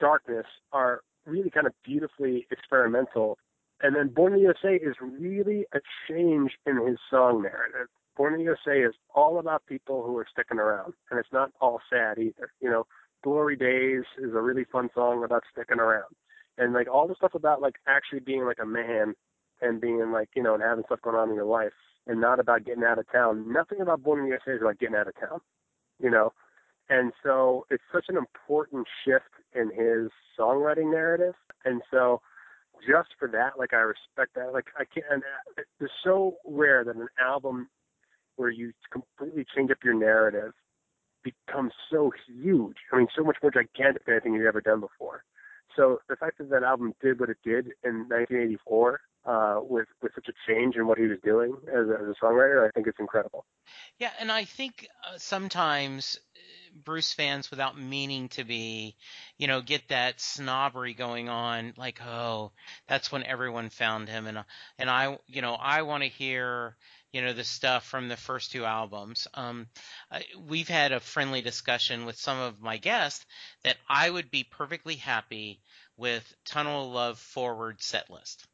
Darkness 0.00 0.46
are 0.72 1.00
really 1.26 1.50
kind 1.50 1.66
of 1.66 1.72
beautifully 1.84 2.46
experimental. 2.50 3.38
And 3.82 3.96
then 3.96 4.08
Born 4.08 4.32
in 4.32 4.38
the 4.38 4.44
USA 4.44 4.74
is 4.74 4.94
really 5.00 5.66
a 5.74 5.80
change 6.08 6.52
in 6.66 6.86
his 6.86 6.98
song 7.10 7.42
narrative. 7.42 7.88
Born 8.16 8.34
in 8.34 8.40
the 8.40 8.44
USA 8.44 8.80
is 8.80 8.94
all 9.14 9.38
about 9.38 9.66
people 9.66 10.02
who 10.04 10.16
are 10.18 10.26
sticking 10.30 10.58
around, 10.58 10.94
and 11.10 11.18
it's 11.18 11.32
not 11.32 11.50
all 11.60 11.80
sad 11.90 12.18
either. 12.18 12.52
You 12.60 12.70
know, 12.70 12.86
Glory 13.22 13.56
Days 13.56 14.04
is 14.18 14.34
a 14.34 14.40
really 14.40 14.64
fun 14.64 14.88
song 14.94 15.24
about 15.24 15.42
sticking 15.52 15.80
around, 15.80 16.14
and 16.58 16.72
like 16.72 16.88
all 16.88 17.08
the 17.08 17.14
stuff 17.16 17.34
about 17.34 17.60
like 17.60 17.76
actually 17.86 18.20
being 18.20 18.44
like 18.44 18.58
a 18.62 18.66
man 18.66 19.14
and 19.60 19.80
being 19.80 20.12
like 20.12 20.28
you 20.36 20.42
know 20.42 20.54
and 20.54 20.62
having 20.62 20.84
stuff 20.86 21.02
going 21.02 21.16
on 21.16 21.30
in 21.30 21.34
your 21.34 21.44
life, 21.44 21.72
and 22.06 22.20
not 22.20 22.38
about 22.38 22.64
getting 22.64 22.84
out 22.84 22.98
of 22.98 23.10
town. 23.10 23.52
Nothing 23.52 23.80
about 23.80 24.02
Born 24.02 24.20
in 24.20 24.24
the 24.26 24.30
USA 24.30 24.52
is 24.52 24.62
about 24.62 24.78
getting 24.78 24.96
out 24.96 25.08
of 25.08 25.14
town. 25.18 25.40
You 26.00 26.10
know, 26.10 26.32
and 26.88 27.12
so 27.22 27.66
it's 27.70 27.82
such 27.92 28.06
an 28.08 28.16
important 28.16 28.86
shift 29.04 29.24
in 29.54 29.70
his 29.70 30.10
songwriting 30.38 30.90
narrative. 30.90 31.34
And 31.64 31.82
so 31.90 32.20
just 32.86 33.10
for 33.18 33.28
that, 33.28 33.58
like 33.58 33.72
I 33.72 33.78
respect 33.78 34.34
that. 34.34 34.52
Like 34.52 34.66
I 34.78 34.84
can't. 34.84 35.06
And 35.10 35.22
uh, 35.22 35.62
it's 35.80 35.92
so 36.02 36.36
rare 36.46 36.84
that 36.84 36.96
an 36.96 37.08
album 37.20 37.68
where 38.36 38.50
you 38.50 38.72
completely 38.90 39.44
change 39.54 39.70
up 39.70 39.78
your 39.84 39.94
narrative 39.94 40.52
becomes 41.22 41.72
so 41.90 42.12
huge. 42.26 42.76
I 42.92 42.98
mean, 42.98 43.08
so 43.16 43.24
much 43.24 43.36
more 43.42 43.50
gigantic 43.50 44.04
than 44.04 44.14
anything 44.14 44.34
you've 44.34 44.46
ever 44.46 44.60
done 44.60 44.80
before. 44.80 45.24
So 45.76 46.00
the 46.08 46.16
fact 46.16 46.38
that 46.38 46.50
that 46.50 46.62
album 46.62 46.94
did 47.02 47.18
what 47.18 47.30
it 47.30 47.38
did 47.44 47.66
in 47.82 48.06
1984 48.08 49.00
uh, 49.26 49.60
with 49.62 49.86
with 50.02 50.12
such 50.14 50.28
a 50.28 50.52
change 50.52 50.76
in 50.76 50.86
what 50.86 50.98
he 50.98 51.06
was 51.06 51.18
doing 51.24 51.56
as 51.68 51.88
a, 51.88 51.94
as 51.94 52.08
a 52.08 52.24
songwriter, 52.24 52.66
I 52.66 52.70
think 52.72 52.86
it's 52.86 53.00
incredible. 53.00 53.46
Yeah, 53.98 54.10
and 54.20 54.30
I 54.30 54.44
think 54.44 54.86
uh, 55.06 55.16
sometimes 55.16 56.18
uh, 56.36 56.78
Bruce 56.84 57.12
fans, 57.12 57.50
without 57.50 57.78
meaning 57.78 58.28
to 58.30 58.44
be, 58.44 58.96
you 59.38 59.46
know, 59.46 59.62
get 59.62 59.88
that 59.88 60.20
snobbery 60.20 60.92
going 60.92 61.28
on, 61.28 61.72
like, 61.76 62.00
oh, 62.04 62.52
that's 62.86 63.10
when 63.10 63.24
everyone 63.24 63.70
found 63.70 64.08
him, 64.08 64.26
and 64.26 64.44
and 64.78 64.90
I, 64.90 65.18
you 65.26 65.40
know, 65.40 65.54
I 65.54 65.82
want 65.82 66.02
to 66.02 66.08
hear, 66.08 66.76
you 67.14 67.22
know, 67.22 67.32
the 67.32 67.44
stuff 67.44 67.86
from 67.86 68.08
the 68.08 68.16
first 68.18 68.52
two 68.52 68.64
albums. 68.66 69.28
Um, 69.34 69.68
I, 70.10 70.24
we've 70.48 70.68
had 70.68 70.92
a 70.92 71.00
friendly 71.00 71.42
discussion 71.42 72.06
with 72.06 72.16
some 72.18 72.38
of 72.38 72.60
my 72.60 72.78
guests 72.78 73.26
that 73.64 73.78
I 73.88 74.10
would 74.10 74.30
be 74.30 74.44
perfectly 74.44 74.96
happy 74.96 75.62
with 75.96 76.34
Tunnel 76.44 76.86
of 76.86 76.92
Love 76.92 77.18
forward 77.20 77.82
set 77.82 78.10
list. 78.10 78.46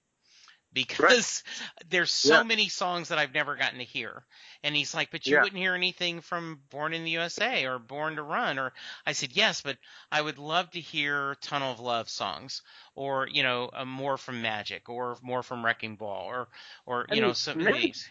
because 0.73 1.42
there's 1.88 2.12
so 2.12 2.42
Yeah. 2.42 2.44
many 2.44 2.68
songs 2.68 3.09
that 3.09 3.18
I've 3.18 3.35
never 3.35 3.57
gotten 3.57 3.79
to 3.79 3.85
hear. 3.85 4.25
And 4.62 4.77
he's 4.77 4.94
like, 4.94 5.11
but 5.11 5.31
you 5.31 5.38
Yeah. 5.38 5.40
wouldn't 5.40 5.61
hear 5.61 5.75
anything 5.75 6.20
from 6.20 6.62
Born 6.70 6.94
in 6.94 7.05
the 7.05 7.11
USA 7.12 7.66
or 7.66 7.79
Born 7.81 8.16
to 8.16 8.23
Run. 8.23 8.59
Or 8.59 8.73
I 9.07 9.12
said, 9.12 9.33
yes, 9.33 9.62
but 9.62 9.79
I 10.12 10.23
would 10.23 10.38
love 10.38 10.70
to 10.73 10.81
hear 10.81 11.35
Tunnel 11.42 11.73
of 11.73 11.81
Love 11.81 12.09
songs 12.09 12.62
or, 12.94 13.27
you 13.29 13.42
know, 13.42 13.70
uh, 13.73 13.85
more 13.85 14.16
from 14.18 14.42
Magic 14.42 14.88
or 14.88 15.18
more 15.23 15.42
from 15.42 15.64
Wrecking 15.64 15.96
Ball 15.96 16.27
or, 16.27 16.49
or, 16.87 17.07
I 17.11 17.14
you 17.14 17.20
know, 17.20 17.33
mean, 17.33 17.35
some 17.35 17.57
of 17.61 17.81
these. 17.81 18.09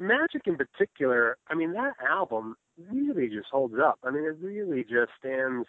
Magic 0.00 0.42
in 0.46 0.56
particular, 0.56 1.36
I 1.48 1.54
mean, 1.54 1.72
that 1.74 1.92
album 2.08 2.56
really 2.90 3.28
just 3.28 3.48
holds 3.52 3.74
up. 3.78 3.98
I 4.02 4.10
mean, 4.10 4.24
it 4.24 4.36
really 4.40 4.82
just 4.82 5.12
stands. 5.18 5.68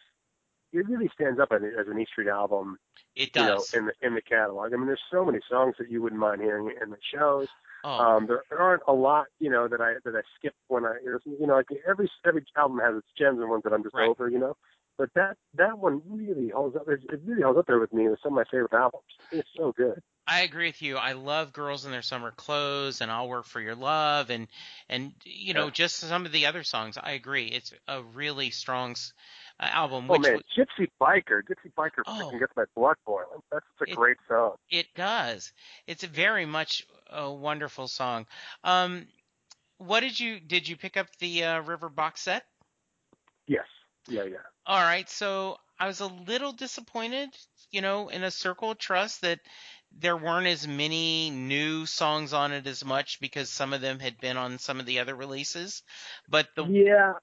It 0.74 0.88
really 0.88 1.10
stands 1.13 1.38
up 1.39 1.50
as 1.52 1.62
an 1.62 2.00
E 2.00 2.06
Street 2.10 2.30
album, 2.30 2.78
It 3.15 3.36
you 3.36 3.41
know, 3.44 3.56
does. 3.58 3.74
in 3.74 3.88
the 3.88 3.94
in 4.02 4.15
the 4.15 4.22
catalog. 4.22 4.74
I 4.74 4.78
mean, 4.78 4.88
there's 4.88 5.02
so 5.12 5.26
many 5.26 5.39
songs 5.50 5.76
that 5.80 5.91
you 5.91 6.02
wouldn't 6.02 6.22
mind 6.22 6.41
hearing 6.41 6.72
in 6.82 6.89
the 6.91 6.98
shows. 7.13 7.48
oh, 7.84 7.89
Um, 8.00 8.26
there, 8.28 8.44
there 8.50 8.60
aren't 8.60 8.84
a 8.88 8.94
lot, 8.94 9.26
you 9.39 9.50
know, 9.50 9.67
that 9.67 9.82
I 9.82 9.96
that 10.06 10.15
I 10.15 10.22
skip 10.38 10.54
when 10.70 10.86
I, 10.86 10.96
you 11.04 11.46
know, 11.46 11.56
like 11.56 11.67
every 11.86 12.10
every 12.26 12.46
album 12.56 12.80
has 12.80 12.96
its 12.96 13.08
gems 13.17 13.39
and 13.41 13.50
ones 13.50 13.63
that 13.65 13.74
I'm 13.74 13.84
just 13.84 13.96
Right. 13.96 14.08
over, 14.08 14.30
you 14.30 14.39
know. 14.39 14.56
But 14.98 15.10
that 15.15 15.36
that 15.56 15.78
one 15.78 16.02
really 16.08 16.50
holds 16.50 16.78
up. 16.78 16.88
It 16.88 17.02
it 17.12 17.20
really 17.26 17.41
holds 17.41 17.60
up 17.60 17.67
there 17.67 17.80
with 17.80 17.91
me. 17.91 18.08
It's 18.08 18.24
some 18.24 18.32
of 18.32 18.36
my 18.38 18.46
favorite 18.50 18.72
albums. 18.74 19.04
It's 19.30 19.50
so 19.58 19.74
good. 19.74 20.02
I 20.32 20.41
agree 20.44 20.67
with 20.67 20.82
you. 20.82 20.96
I 20.96 21.12
love 21.12 21.52
girls 21.52 21.84
in 21.84 21.91
their 21.91 22.02
summer 22.02 22.32
clothes, 22.32 23.02
and 23.02 23.12
I'll 23.12 23.28
work 23.28 23.46
for 23.46 23.60
your 23.60 23.76
love, 23.76 24.30
and 24.30 24.48
and 24.88 25.12
you 25.26 25.54
know 25.54 25.65
Yeah. 25.65 25.72
just 25.72 25.98
some 25.98 26.26
of 26.26 26.32
the 26.32 26.46
other 26.46 26.63
songs. 26.63 26.98
I 26.98 27.12
agree. 27.12 27.48
It's 27.48 27.74
a 27.89 28.02
really 28.02 28.50
strong 28.50 28.96
uh, 29.60 29.63
album. 29.63 30.10
Oh 30.10 30.17
man, 30.20 30.39
w- 30.39 30.44
Gypsy 30.58 30.88
Biker, 31.02 31.41
Gypsy 31.44 31.74
Biker 31.78 32.04
Oh. 32.08 32.12
freaking 32.13 32.39
gets 32.39 32.54
my 32.56 32.63
blood 32.76 32.96
boiling. 33.06 33.41
That's 33.52 33.65
a 33.82 33.86
It- 33.88 33.96
great 33.96 34.17
song. 34.30 34.56
it 34.70 34.88
does. 34.96 35.52
It's 35.86 36.06
a 36.06 36.08
very 36.08 36.46
much 36.46 36.88
a 37.10 37.30
wonderful 37.30 37.89
song. 37.89 38.26
Um, 38.63 39.08
what 39.80 40.00
did 40.00 40.17
you 40.17 40.39
did 40.39 40.65
you 40.65 40.78
pick 40.78 40.96
up 40.96 41.08
the 41.20 41.44
uh, 41.44 41.62
River 41.62 41.89
box 41.89 42.22
set? 42.22 42.46
Yes. 43.48 43.65
Yeah, 44.08 44.24
yeah. 44.24 44.38
All 44.65 44.80
right, 44.82 45.10
so 45.10 45.58
I 45.80 45.88
was 45.88 46.00
a 46.00 46.08
little 46.08 46.54
disappointed, 46.54 47.30
you 47.72 47.82
know, 47.82 48.10
in 48.10 48.24
a 48.24 48.32
Circle 48.32 48.72
of 48.72 48.78
Trust 48.78 49.22
that 49.22 49.39
there 49.99 50.17
weren't 50.17 50.47
as 50.47 50.67
many 50.67 51.30
new 51.30 51.86
songs 51.86 52.34
on 52.34 52.51
it 52.51 52.67
as 52.67 52.84
much 52.86 53.19
because 53.19 53.49
some 53.49 53.73
of 53.73 53.82
them 53.82 53.99
had 53.99 54.19
been 54.19 54.38
on 54.38 54.58
some 54.60 54.80
of 54.80 54.86
the 54.86 54.99
other 54.99 55.15
releases. 55.15 55.84
But 56.30 56.47
the 56.56 56.65
Yeah, 56.67 57.13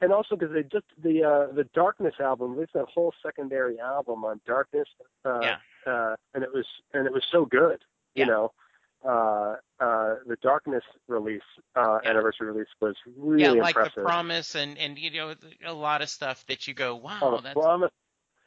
and 0.00 0.12
also 0.12 0.36
because 0.36 0.54
they 0.54 0.62
just 0.62 0.86
the 1.02 1.24
uh, 1.24 1.52
the 1.54 1.64
Darkness 1.74 2.14
album, 2.20 2.54
released 2.54 2.72
that 2.74 2.86
whole 2.92 3.12
secondary 3.22 3.78
album 3.80 4.24
on 4.24 4.40
Darkness, 4.46 4.88
uh, 5.24 5.28
Yeah. 5.42 5.56
uh, 5.86 6.16
and 6.34 6.42
it 6.44 6.52
was 6.52 6.66
and 6.92 7.06
it 7.06 7.12
was 7.12 7.24
so 7.30 7.44
good, 7.44 7.82
you 8.14 8.22
Yeah. 8.22 8.26
know. 8.26 8.52
Uh, 9.02 9.56
uh, 9.80 10.16
the 10.26 10.36
Darkness 10.42 10.84
release, 11.08 11.40
uh, 11.74 11.98
Yeah. 12.02 12.10
anniversary 12.10 12.48
release 12.52 12.68
was 12.80 12.96
really 13.16 13.44
yeah, 13.44 13.62
like 13.62 13.74
impressive. 13.74 13.94
the 13.94 14.02
promise 14.02 14.54
and 14.54 14.78
and 14.78 14.98
you 14.98 15.10
know 15.10 15.34
a 15.64 15.72
lot 15.72 16.02
of 16.02 16.10
stuff 16.10 16.44
that 16.46 16.66
you 16.68 16.74
go, 16.74 16.96
wow, 16.96 17.18
Oh, 17.22 17.40
that's 17.40 17.54
Promise. 17.54 17.90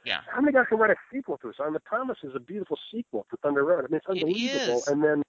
Yeah, 0.05 0.21
How 0.31 0.41
many 0.41 0.51
guys 0.53 0.65
can 0.69 0.77
write 0.79 0.91
a 0.91 0.95
sequel 1.11 1.37
to 1.39 1.49
a 1.49 1.53
song? 1.53 1.73
The 1.73 1.79
Promise 1.79 2.17
is 2.23 2.31
a 2.35 2.39
beautiful 2.39 2.77
sequel 2.91 3.25
to 3.31 3.37
Thunder 3.37 3.63
Road. 3.63 3.85
I 3.85 3.87
mean, 3.87 3.97
it's 3.97 4.07
unbelievable. 4.07 4.77
is. 4.79 4.87
And 4.87 5.03
then, 5.03 5.23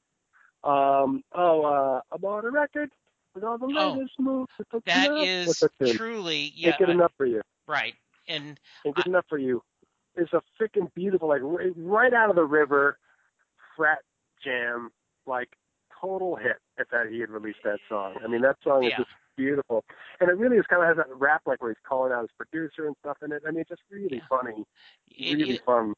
um, 0.65 1.23
oh, 1.35 1.63
uh, 1.65 2.01
I 2.13 2.17
about 2.17 2.45
a 2.45 2.51
record 2.51 2.91
with 3.35 3.45
all 3.45 3.59
the 3.59 3.67
Oh, 3.67 3.93
latest 3.95 4.19
moves. 4.19 4.51
that 4.59 4.71
took 4.71 4.85
that 4.87 5.05
you 5.11 5.17
up. 5.17 5.27
is 5.27 5.47
What's 5.47 5.61
that 5.61 5.71
tune? 5.79 5.97
truly 5.97 6.53
yeah, 6.57 6.69
Ain't 6.71 6.79
good 6.79 6.91
I- 6.91 6.93
enough 6.93 7.13
for 7.17 7.27
you. 7.27 7.43
right. 7.67 7.95
And 8.29 8.59
Ain't 8.87 8.97
good 8.97 9.07
I- 9.07 9.11
enough 9.11 9.27
for 9.29 9.39
you. 9.39 9.63
is 10.17 10.29
a 10.33 10.41
freaking 10.61 10.93
beautiful, 10.95 11.29
like 11.29 11.41
right, 11.43 12.13
out 12.15 12.31
of 12.31 12.37
the 12.37 12.45
river, 12.45 12.99
frat 13.77 13.99
jam, 14.43 14.91
like 15.27 15.49
total 16.01 16.37
hit. 16.37 16.57
If 16.79 16.89
that 16.91 17.09
he 17.11 17.19
had 17.21 17.31
released 17.31 17.59
that 17.65 17.79
song, 17.89 18.15
I 18.25 18.29
mean, 18.29 18.41
that 18.43 18.57
song 18.63 18.85
is 18.85 18.93
just 18.99 19.11
beautiful, 19.37 19.85
and 20.21 20.29
it 20.31 20.37
really 20.39 20.57
is 20.57 20.67
kind 20.69 20.83
of 20.83 20.89
has 20.89 20.97
that 20.97 21.15
rap 21.17 21.43
like 21.47 21.61
where 21.63 21.71
he's 21.71 21.83
calling 21.89 22.13
out 22.13 22.23
his 22.23 22.31
producer 22.37 22.87
and 22.87 22.97
stuff 23.01 23.19
in 23.23 23.33
it. 23.33 23.43
I 23.47 23.51
mean, 23.51 23.61
it's 23.61 23.71
just 23.71 23.83
really 23.91 24.21
Yeah. 24.21 24.29
funny, 24.29 24.65
it, 25.09 25.39
really 25.39 25.55
it- 25.55 25.63
fun. 25.65 25.95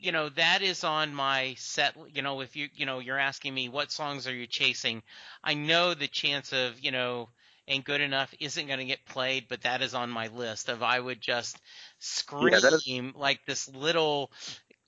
you 0.00 0.12
know 0.12 0.28
that 0.30 0.62
is 0.62 0.84
on 0.84 1.14
my 1.14 1.54
set 1.56 1.96
you 2.14 2.22
know 2.22 2.40
if 2.40 2.56
you 2.56 2.68
you 2.74 2.86
know 2.86 2.98
you're 2.98 3.18
asking 3.18 3.54
me 3.54 3.68
what 3.68 3.90
songs 3.90 4.26
are 4.26 4.34
you 4.34 4.46
chasing 4.46 5.02
i 5.42 5.54
know 5.54 5.94
the 5.94 6.08
chance 6.08 6.52
of 6.52 6.78
you 6.80 6.90
know 6.90 7.28
ain't 7.68 7.84
good 7.84 8.00
enough 8.00 8.34
isn't 8.40 8.66
going 8.66 8.78
to 8.78 8.84
get 8.84 9.04
played 9.06 9.46
but 9.48 9.62
that 9.62 9.80
is 9.82 9.94
on 9.94 10.10
my 10.10 10.28
list 10.28 10.68
of 10.68 10.82
i 10.82 10.98
would 11.00 11.20
just 11.20 11.58
scream 11.98 12.52
Yeah, 12.52 12.58
is- 12.68 13.14
like 13.16 13.44
this 13.46 13.68
little 13.68 14.30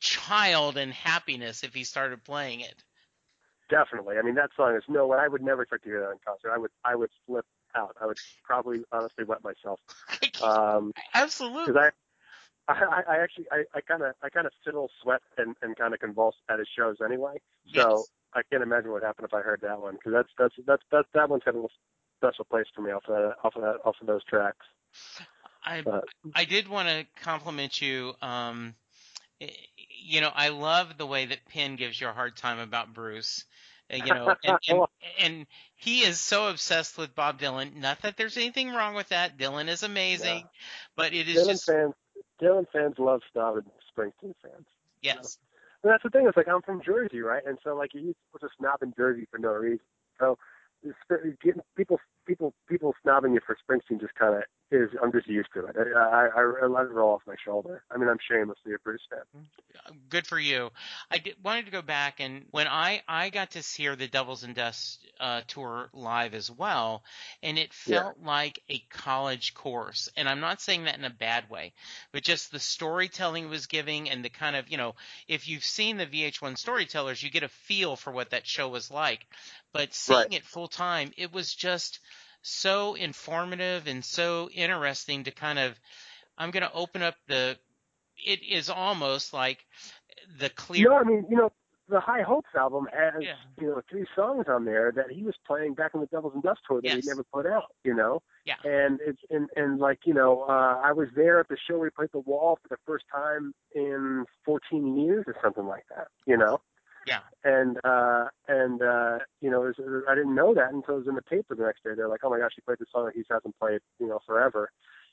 child 0.01 0.77
in 0.77 0.90
happiness 0.90 1.62
if 1.64 1.75
he 1.75 1.85
started 1.85 2.23
playing 2.25 2.61
it 2.61 2.85
Definitely. 3.71 4.16
I 4.18 4.23
mean, 4.23 4.35
that 4.35 4.51
song 4.57 4.77
is 4.77 4.83
no. 4.88 5.12
I 5.12 5.29
would 5.29 5.40
never 5.42 5.62
expect 5.62 5.85
to 5.85 5.88
hear 5.88 6.01
that 6.01 6.11
in 6.11 6.18
concert. 6.27 6.51
I 6.53 6.59
would, 6.59 6.71
I 6.85 6.95
would 6.95 7.09
flip 7.27 7.47
out. 7.77 7.97
I 8.01 8.07
would 8.07 8.19
probably 8.45 8.83
honestly 8.93 9.25
wet 9.25 9.43
myself. 9.43 9.81
Um, 10.43 10.93
absolutely 11.15 11.73
because 11.73 11.93
I, 12.69 12.73
I, 12.73 13.03
I 13.09 13.23
actually, 13.23 13.45
I, 13.53 13.65
I 13.75 13.81
kind 13.81 14.03
of, 14.03 14.15
I 14.23 14.29
kind 14.29 14.47
of 14.47 14.53
fiddle, 14.65 14.91
sweat, 15.01 15.21
and, 15.39 15.55
and 15.63 15.77
kind 15.77 15.95
of 15.95 16.01
convulse 16.01 16.35
at 16.49 16.59
his 16.59 16.69
shows 16.77 16.97
anyway. 17.05 17.35
So 17.75 17.81
Yes. 17.99 18.11
I 18.35 18.43
can't 18.51 18.63
imagine 18.63 18.91
what 18.91 19.03
happened 19.03 19.27
if 19.27 19.35
I 19.35 19.43
heard 19.43 19.61
that 19.63 19.81
one 19.81 19.95
because 19.95 20.13
that's, 20.13 20.29
that's, 20.39 20.55
that's, 20.67 20.83
that, 20.91 21.05
that 21.15 21.29
one's 21.29 21.43
got 21.45 21.55
a 21.55 21.67
special 22.17 22.45
place 22.45 22.67
for 22.75 22.83
me 22.83 22.91
off 22.91 23.05
of 23.09 23.15
that, 23.15 23.35
off 23.45 23.55
of 23.57 23.63
that, 23.63 23.77
off 23.85 23.97
of 24.01 24.07
those 24.07 24.25
tracks. 24.25 24.67
I 25.65 25.83
But 25.83 26.05
I 26.35 26.45
did 26.45 26.69
want 26.69 26.89
to 26.89 27.07
compliment 27.23 27.81
you. 27.81 28.15
Um, 28.21 28.75
you 29.89 30.21
know, 30.21 30.31
I 30.35 30.49
love 30.49 30.99
the 30.99 31.07
way 31.07 31.27
that 31.27 31.45
Penn 31.47 31.77
gives 31.77 32.01
you 32.01 32.09
a 32.09 32.13
hard 32.13 32.37
time 32.37 32.59
about 32.59 32.95
Bruce. 32.95 33.45
Uh, 33.92 33.96
You 33.96 34.14
know, 34.14 34.35
and, 34.44 34.59
and, 34.68 34.81
and 35.20 35.46
he 35.76 36.00
is 36.00 36.18
so 36.20 36.48
obsessed 36.48 36.96
with 36.98 37.14
Bob 37.14 37.40
Dylan. 37.40 37.76
Not 37.76 38.02
that 38.02 38.16
there's 38.16 38.37
anything 38.37 38.70
wrong 38.70 38.94
with 38.94 39.09
that. 39.09 39.37
Dylan 39.37 39.68
is 39.68 39.83
amazing, 39.83 40.44
but 40.96 41.12
it 41.12 41.28
is 41.28 41.37
Dylan 41.37 41.48
just 41.48 41.66
fans, 41.66 41.94
Dylan 42.40 42.66
fans 42.72 42.94
love 42.98 43.20
snobbing 43.35 43.64
Springsteen 43.96 44.35
fans. 44.42 44.66
yes, 45.02 45.38
And 45.83 45.92
that's 45.92 46.02
the 46.02 46.11
thing. 46.11 46.26
It's 46.26 46.37
like 46.37 46.48
I'm 46.48 46.62
from 46.62 46.83
Jersey, 46.83 47.20
right? 47.20 47.42
And 47.46 47.59
so 47.62 47.76
like 47.76 47.94
you 47.94 48.14
was 48.33 48.42
a 48.42 48.48
snob 48.59 48.83
in 48.83 48.92
Jersey 48.96 49.26
for 49.31 49.38
no 49.38 49.50
reason. 49.50 49.81
So 50.18 50.38
it's, 50.83 50.96
getting 51.42 51.62
people, 51.76 52.00
people, 52.26 52.55
people 52.68 52.94
snobbing 53.05 53.35
you 53.35 53.40
for 53.44 53.57
Springsteen 53.57 54.00
just 54.00 54.14
kind 54.14 54.37
of 54.37 54.42
is. 54.73 54.91
I'm 55.03 55.13
just 55.13 55.29
used 55.29 55.51
to 55.55 55.67
it. 55.67 55.77
I, 55.97 56.01
I, 56.01 56.29
I, 56.63 56.67
let 56.67 56.87
it 56.87 56.93
roll 56.93 57.15
off 57.15 57.23
my 57.27 57.37
shoulder. 57.45 57.85
I 57.91 57.99
mean, 57.99 58.09
I'm 58.09 58.19
shamelessly 58.29 58.75
a 58.75 58.79
Bruce 58.79 59.03
fan. 59.11 59.21
good 60.09 60.27
for 60.27 60.39
you. 60.39 60.71
I 61.11 61.19
did, 61.19 61.37
wanted 61.43 61.67
to 61.67 61.73
go 61.73 61.83
back 61.83 62.21
and 62.21 62.47
when 62.51 62.67
I 62.69 63.03
I 63.09 63.31
got 63.31 63.53
to 63.53 63.61
hear 63.61 63.97
the 63.97 64.09
Devils 64.09 64.45
and 64.45 64.55
Dust 64.55 65.01
uh, 65.21 65.43
tour 65.47 65.89
live 65.93 66.35
as 66.35 66.51
well, 66.51 67.03
and 67.43 67.59
it 67.59 67.73
Yeah. 67.87 68.03
felt 68.03 68.19
like 68.23 68.61
a 68.69 68.79
college 68.91 69.55
course. 69.55 70.09
And 70.17 70.29
I'm 70.29 70.41
not 70.41 70.61
saying 70.61 70.85
that 70.85 70.99
in 70.99 71.05
a 71.05 71.11
bad 71.11 71.49
way, 71.51 71.73
but 72.13 72.23
just 72.23 72.53
the 72.53 72.59
storytelling 72.61 73.45
it 73.45 73.51
was 73.51 73.67
giving 73.67 74.11
and 74.11 74.25
the 74.25 74.29
kind 74.31 74.57
of 74.57 74.69
you 74.69 74.77
know 74.77 74.95
if 75.29 75.49
you've 75.49 75.65
seen 75.65 75.97
the 75.97 76.07
VH1 76.07 76.57
storytellers, 76.59 77.23
you 77.23 77.31
get 77.31 77.43
a 77.43 77.49
feel 77.49 77.97
for 77.97 78.13
what 78.13 78.31
that 78.31 78.47
show 78.47 78.69
was 78.69 78.91
like. 78.91 79.27
But 79.73 79.95
seeing 79.95 80.19
Right. 80.19 80.33
it 80.33 80.45
full 80.45 80.69
time, 80.69 81.13
it 81.17 81.33
was 81.33 81.55
just 81.55 82.01
so 82.42 82.94
informative 82.94 83.87
and 83.87 84.05
so 84.05 84.48
interesting 84.52 85.24
to 85.24 85.31
kind 85.31 85.59
of. 85.59 85.78
I'm 86.38 86.50
going 86.50 86.62
to 86.64 86.72
open 86.72 87.02
up 87.02 87.14
the. 87.28 87.57
It 88.24 88.40
is 88.42 88.70
almost 88.70 89.33
like 89.33 89.64
the 90.38 90.48
clear. 90.50 90.83
You 90.83 90.88
know, 90.90 90.96
I 90.96 91.05
mean, 91.05 91.24
you 91.28 91.37
know, 91.37 91.50
the 91.88 92.00
High 92.00 92.22
Hopes 92.22 92.48
album 92.57 92.87
has 92.92 93.22
Yeah. 93.22 93.35
you 93.61 93.66
know 93.68 93.83
three 93.90 94.07
songs 94.16 94.46
on 94.48 94.64
there 94.64 94.92
that 94.92 95.11
he 95.11 95.22
was 95.24 95.35
playing 95.46 95.74
back 95.74 95.90
in 95.94 96.00
the 96.00 96.07
Devils 96.07 96.33
and 96.35 96.42
Dust 96.42 96.61
tour 96.66 96.81
that 96.81 96.88
Yes. 96.88 97.05
he 97.05 97.09
never 97.09 97.24
put 97.24 97.46
out. 97.46 97.74
You 97.85 97.94
know. 97.94 98.22
Yeah. 98.46 98.55
And 98.64 99.00
it's 99.05 99.20
and 99.31 99.48
and 99.57 99.78
like 99.78 100.00
you 100.05 100.14
know, 100.14 100.42
uh, 100.48 100.81
I 100.83 100.92
was 100.92 101.09
there 101.14 101.38
at 101.40 101.48
the 101.48 101.57
show 101.68 101.78
where 101.78 101.88
he 101.88 101.90
played 101.90 102.11
the 102.12 102.20
Wall 102.20 102.59
for 102.62 102.68
the 102.68 102.78
first 102.87 103.05
time 103.12 103.52
in 103.74 104.24
14 104.44 104.96
years 105.05 105.24
or 105.26 105.37
something 105.42 105.66
like 105.66 105.85
that. 105.94 106.09
You 106.26 106.37
know. 106.37 106.61
Yeah. 107.07 107.21
And 107.45 107.79
uh 107.85 108.27
and 108.49 108.81
uh 108.83 109.19
you 109.41 109.51
know, 109.51 109.65
it 109.67 109.77
was, 109.79 110.05
I 110.09 110.15
didn't 110.15 110.35
know 110.35 110.55
that 110.55 110.73
until 110.73 110.95
it 110.95 110.99
was 110.99 111.09
in 111.09 111.15
the 111.17 111.23
paper 111.23 111.55
the 111.57 111.65
next 111.65 111.83
day. 111.85 111.91
They're 111.97 112.09
like, 112.09 112.21
"Oh 112.25 112.31
my 112.31 112.38
gosh, 112.38 112.53
he 112.55 112.61
played 112.62 112.79
this 112.79 112.88
song 112.93 113.07
that 113.07 113.15
he 113.15 113.25
hasn't 113.31 113.59
played, 113.59 113.81
you 113.99 114.07
know, 114.07 114.21
forever." 114.27 114.71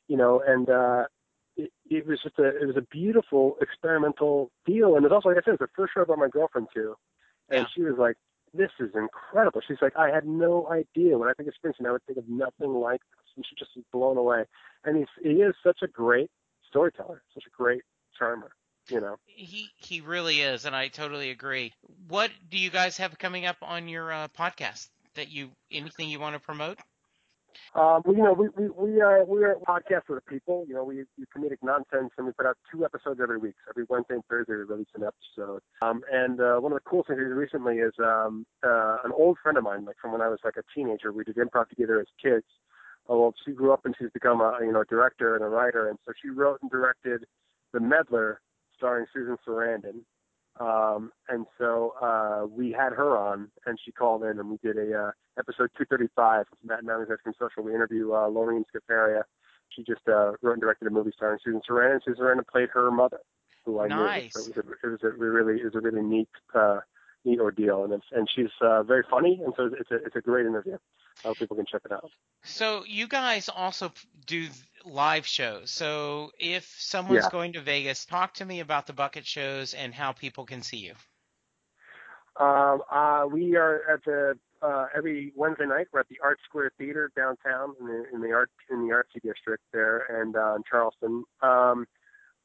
You 0.08 0.18
know, 0.18 0.42
and 0.46 0.70
uh 0.70 1.06
it, 1.58 1.72
it 1.90 2.06
was 2.08 2.20
just 2.22 2.38
a 2.40 2.46
it 2.62 2.66
was 2.68 2.78
a 2.78 2.86
beautiful 2.92 3.58
experimental 3.62 4.52
deal, 4.66 4.96
and 4.96 5.06
it's 5.06 5.12
also 5.14 5.30
like 5.30 5.38
I 5.40 5.42
said, 5.44 5.56
it's 5.56 5.62
the 5.62 5.68
first 5.76 5.94
show 5.94 6.02
I 6.02 6.06
brought 6.06 6.20
my 6.20 6.30
girlfriend 6.30 6.68
to, 6.76 6.96
and 7.50 7.66
Yeah. 7.66 7.68
she 7.74 7.82
was 7.82 7.96
like, 7.98 8.16
"This 8.54 8.72
is 8.80 8.92
incredible." 8.96 9.62
She's 9.68 9.82
like, 9.82 9.96
"I 9.98 10.10
had 10.10 10.26
no 10.28 10.70
idea 10.70 11.18
when 11.18 11.30
I 11.30 11.34
think 11.34 11.50
of 11.50 11.56
Springsteen, 11.56 11.88
I 11.88 11.92
would 11.92 12.04
think 12.06 12.18
of 12.20 12.28
nothing 12.30 12.74
like 12.74 13.02
this," 13.18 13.28
and 13.36 13.46
she 13.46 13.56
just 13.56 13.72
was 13.76 13.86
blown 13.92 14.18
away. 14.18 14.46
And 14.84 14.98
he's 14.98 15.08
he 15.24 15.42
is 15.42 15.56
such 15.64 15.80
a 15.82 15.88
great 15.88 16.30
storyteller, 16.68 17.24
such 17.34 17.46
a 17.48 17.50
great 17.52 17.82
charmer, 18.18 18.52
you 18.90 19.02
know. 19.02 19.18
He 19.26 19.70
he 19.78 20.02
really 20.02 20.42
is, 20.42 20.66
and 20.66 20.76
I 20.76 20.88
totally 20.88 21.32
agree. 21.32 21.74
What 22.08 22.32
do 22.50 22.58
you 22.58 22.70
guys 22.70 22.98
have 22.98 23.18
coming 23.18 23.46
up 23.46 23.58
on 23.62 23.88
your 23.88 24.12
uh, 24.12 24.28
podcast? 24.30 24.88
That 25.16 25.30
you 25.30 25.50
anything 25.72 26.10
you 26.10 26.20
want 26.20 26.36
to 26.36 26.40
promote? 26.40 26.78
Um, 27.76 28.02
well, 28.04 28.16
you 28.16 28.24
know, 28.24 28.34
we 28.34 28.50
we 28.58 28.70
we 28.70 29.02
are 29.02 29.24
we 29.26 29.44
are 29.44 29.52
a 29.52 29.60
podcast 29.60 30.06
for 30.08 30.16
the 30.16 30.22
people. 30.22 30.66
You 30.68 30.74
know, 30.74 30.84
we 30.84 31.04
we 31.18 31.26
comedic 31.36 31.58
nonsense, 31.62 32.12
and 32.18 32.26
we 32.26 32.34
put 32.34 32.48
out 32.48 32.58
two 32.72 32.84
episodes 32.84 33.20
every 33.22 33.38
week. 33.38 33.54
So 33.64 33.72
every 33.72 33.86
Wednesday 33.88 34.16
and 34.16 34.24
Thursday, 34.30 34.54
we 34.54 34.64
release 34.64 34.88
an 34.96 35.04
episode. 35.04 35.62
Um, 35.82 36.02
and 36.12 36.42
uh, 36.42 36.58
one 36.58 36.72
of 36.72 36.78
the 36.78 36.90
cool 36.90 37.04
things 37.04 37.18
we 37.20 37.26
did 37.26 37.34
recently 37.34 37.78
is 37.78 37.94
um, 38.00 38.46
uh, 38.64 38.98
an 39.04 39.12
old 39.16 39.38
friend 39.44 39.58
of 39.58 39.64
mine, 39.64 39.86
like 39.86 39.98
from 40.02 40.12
when 40.12 40.22
I 40.22 40.30
was 40.30 40.40
like 40.44 40.56
a 40.58 40.64
teenager. 40.74 41.12
We 41.12 41.24
did 41.24 41.36
improv 41.36 41.70
together 41.70 42.00
as 42.00 42.08
kids. 42.22 42.46
Uh, 43.10 43.16
well, 43.16 43.34
she 43.46 43.52
grew 43.52 43.72
up 43.72 43.86
and 43.86 43.96
she's 43.98 44.12
become 44.14 44.42
a 44.42 44.58
you 44.62 44.72
know 44.72 44.82
a 44.82 44.86
director 44.86 45.36
and 45.36 45.44
a 45.44 45.48
writer, 45.48 45.90
and 45.90 46.00
so 46.06 46.14
she 46.22 46.30
wrote 46.30 46.60
and 46.62 46.72
directed 46.72 47.26
The 47.74 47.80
Meddler, 47.80 48.42
starring 48.80 49.06
Susan 49.14 49.38
Sarandon. 49.46 50.02
Um, 50.60 51.12
and 51.30 51.46
so 51.58 51.94
uh, 52.02 52.46
we 52.50 52.72
had 52.72 52.92
her 52.94 53.18
on, 53.18 53.50
and 53.66 53.78
she 53.84 53.92
called 53.92 54.24
in, 54.24 54.40
and 54.40 54.50
we 54.50 54.58
did 54.64 54.78
a 54.78 55.08
uh, 55.08 55.12
episode 55.38 55.70
235 55.78 56.42
of 56.42 56.46
Matt 56.64 56.80
and 56.80 56.92
Ice 56.92 57.36
Social. 57.40 57.64
We 57.64 57.74
interview 57.74 58.14
uh, 58.14 58.28
Lorene 58.28 58.66
Scafaria. 58.66 59.22
She 59.70 59.84
just 59.84 60.02
uh, 60.08 60.34
wrote 60.42 60.54
and 60.54 60.62
directed 60.62 60.88
a 60.88 60.92
movie 60.92 61.12
starring 61.16 61.40
Susan 61.44 61.62
Sarandon. 61.70 62.00
Susan 62.04 62.24
Sarandon 62.24 62.48
played 62.48 62.70
her 62.74 62.92
mother, 62.92 63.20
who 63.66 63.80
I 63.80 63.88
nice. 63.88 64.36
knew. 64.36 64.42
So 64.42 64.50
it 64.50 64.58
was 64.58 64.66
a, 64.66 64.88
it 64.88 64.92
was 64.92 65.00
a 65.04 65.10
really 65.18 65.62
it 65.62 65.66
was 65.66 65.76
a 65.76 65.80
really 65.80 66.02
neat 66.02 66.30
uh, 66.54 66.80
neat 67.26 67.40
ordeal, 67.40 67.84
and 67.84 68.02
and 68.12 68.28
she's 68.36 68.52
uh, 68.62 68.84
very 68.84 69.04
funny, 69.10 69.42
and 69.44 69.54
so 69.58 69.70
it's 69.80 69.92
a 69.92 69.96
it's 70.06 70.16
a 70.16 70.22
great 70.22 70.46
interview. 70.46 70.78
I 71.24 71.28
hope 71.30 71.40
people 71.40 71.58
can 71.58 71.66
check 71.66 71.82
it 71.86 71.92
out. 71.92 72.12
So 72.44 72.84
you 72.88 73.08
guys 73.08 73.50
also 73.50 73.92
do 74.26 74.48
live 74.86 75.26
shows. 75.28 75.72
So 75.72 76.32
if 76.40 76.66
someone's 76.80 77.26
Yeah. 77.26 77.30
going 77.30 77.54
to 77.54 77.62
Vegas, 77.62 78.06
talk 78.06 78.34
to 78.36 78.46
me 78.46 78.62
about 78.62 78.88
the 78.88 78.94
bucket 78.94 79.26
shows 79.26 79.74
and 79.74 79.94
how 79.94 80.14
people 80.14 80.46
can 80.46 80.62
see 80.62 80.78
you. 80.78 80.94
Um, 82.40 82.82
uh, 82.90 83.26
we 83.30 83.58
are 83.58 83.82
at 83.92 84.04
the 84.06 84.38
uh, 84.62 84.88
every 84.96 85.34
Wednesday 85.36 85.66
night. 85.66 85.88
We're 85.92 86.02
at 86.02 86.08
the 86.10 86.20
Art 86.24 86.40
Square 86.48 86.72
Theater 86.78 87.12
downtown 87.16 87.76
in 87.80 87.88
the 87.88 88.06
in 88.14 88.22
the 88.22 88.32
art 88.32 88.50
in 88.70 88.88
the 88.88 88.94
artsy 88.94 89.22
district 89.22 89.64
there, 89.74 90.22
and 90.22 90.36
uh, 90.36 90.56
in 90.56 90.64
Charleston. 90.70 91.26
Um, 91.42 91.86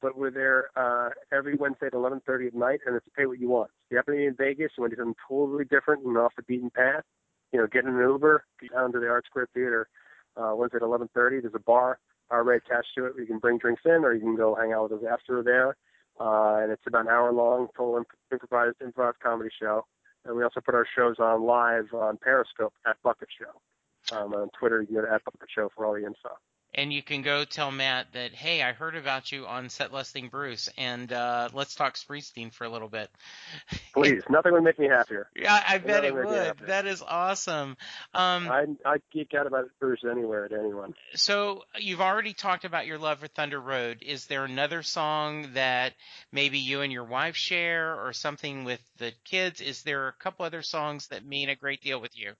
but 0.04 0.18
we're 0.18 0.30
there 0.30 0.68
uh, 0.76 1.08
every 1.32 1.56
Wednesday 1.56 1.86
at 1.86 1.94
11:30 1.94 2.48
at 2.48 2.54
night, 2.54 2.80
and 2.84 2.94
it's 2.94 3.06
pay 3.16 3.24
what 3.24 3.38
you 3.38 3.48
want. 3.48 3.70
If 3.86 3.92
you 3.92 3.96
happen 3.96 4.12
to 4.12 4.18
be 4.18 4.26
in 4.26 4.34
Vegas, 4.34 4.72
you 4.76 4.82
want 4.82 4.90
to 4.90 4.96
do 4.96 5.00
something 5.00 5.16
totally 5.26 5.64
different 5.64 6.04
and 6.04 6.18
off 6.18 6.34
the 6.36 6.42
beaten 6.42 6.68
path, 6.68 7.04
you 7.52 7.58
know, 7.58 7.66
get 7.66 7.86
an 7.86 7.96
Uber, 7.96 8.44
get 8.60 8.72
down 8.72 8.92
to 8.92 9.00
the 9.00 9.08
Art 9.08 9.24
Square 9.24 9.48
Theater 9.54 9.88
uh, 10.36 10.52
Wednesday 10.54 10.76
at 10.76 10.82
11:30. 10.82 11.40
There's 11.40 11.54
a 11.54 11.58
bar 11.58 11.98
already 12.30 12.62
attached 12.66 12.88
to 12.98 13.06
it. 13.06 13.14
where 13.14 13.22
You 13.22 13.26
can 13.26 13.38
bring 13.38 13.56
drinks 13.56 13.80
in, 13.86 14.04
or 14.04 14.12
you 14.12 14.20
can 14.20 14.36
go 14.36 14.54
hang 14.54 14.74
out 14.74 14.90
with 14.90 15.00
us 15.02 15.08
after 15.10 15.42
there. 15.42 15.74
Uh, 16.20 16.60
and 16.62 16.70
it's 16.70 16.86
about 16.86 17.06
an 17.06 17.10
hour 17.10 17.32
long, 17.32 17.68
total 17.74 17.96
imp- 17.96 18.18
improvised 18.30 18.76
improv 18.80 19.14
comedy 19.22 19.50
show. 19.58 19.86
And 20.26 20.36
we 20.36 20.44
also 20.44 20.60
put 20.60 20.74
our 20.74 20.86
shows 20.94 21.16
on 21.18 21.44
live 21.44 21.94
on 21.94 22.18
Periscope 22.18 22.74
at 22.86 23.02
Bucket 23.02 23.28
Show. 23.38 24.14
Um, 24.14 24.34
on 24.34 24.50
Twitter, 24.58 24.82
you 24.82 24.86
can 24.86 24.96
go 24.96 25.02
to 25.06 25.12
at 25.12 25.24
Bucket 25.24 25.48
Show 25.48 25.70
for 25.74 25.86
all 25.86 25.94
the 25.94 26.04
info. 26.04 26.36
And 26.74 26.92
you 26.92 27.02
can 27.02 27.22
go 27.22 27.44
tell 27.44 27.70
Matt 27.70 28.12
that, 28.14 28.32
hey, 28.32 28.62
I 28.62 28.72
heard 28.72 28.96
about 28.96 29.30
you 29.30 29.46
on 29.46 29.68
Set 29.68 29.92
Lusting 29.92 30.28
Bruce, 30.28 30.68
and 30.76 31.12
uh, 31.12 31.48
let's 31.52 31.76
talk 31.76 31.94
Springsteen 31.94 32.52
for 32.52 32.64
a 32.64 32.68
little 32.68 32.88
bit. 32.88 33.10
Please, 33.94 34.22
nothing 34.28 34.52
would 34.52 34.64
make 34.64 34.78
me 34.78 34.88
happier. 34.88 35.28
Yeah, 35.36 35.62
I 35.66 35.78
bet 35.78 36.04
Another 36.04 36.22
it 36.22 36.56
would. 36.58 36.68
That 36.68 36.86
is 36.86 37.00
awesome. 37.00 37.76
Um, 38.12 38.48
I 38.48 38.66
I 38.84 38.96
geek 39.12 39.34
out 39.34 39.46
about 39.46 39.66
Bruce 39.78 40.02
anywhere 40.10 40.48
to 40.48 40.58
anyone. 40.58 40.94
so 41.14 41.62
you've 41.78 42.00
already 42.00 42.32
talked 42.32 42.64
about 42.64 42.86
your 42.86 42.98
love 42.98 43.20
for 43.20 43.28
Thunder 43.28 43.60
Road. 43.60 44.02
Is 44.02 44.26
there 44.26 44.44
another 44.44 44.82
song 44.82 45.50
that 45.54 45.94
maybe 46.32 46.58
you 46.58 46.80
and 46.80 46.92
your 46.92 47.04
wife 47.04 47.36
share, 47.36 47.94
or 48.04 48.12
something 48.12 48.64
with 48.64 48.80
the 48.98 49.12
kids? 49.24 49.60
Is 49.60 49.82
there 49.82 50.08
a 50.08 50.12
couple 50.12 50.44
other 50.44 50.62
songs 50.62 51.08
that 51.08 51.24
mean 51.24 51.48
a 51.48 51.56
great 51.56 51.80
deal 51.82 52.00
with 52.00 52.18
you? 52.18 52.32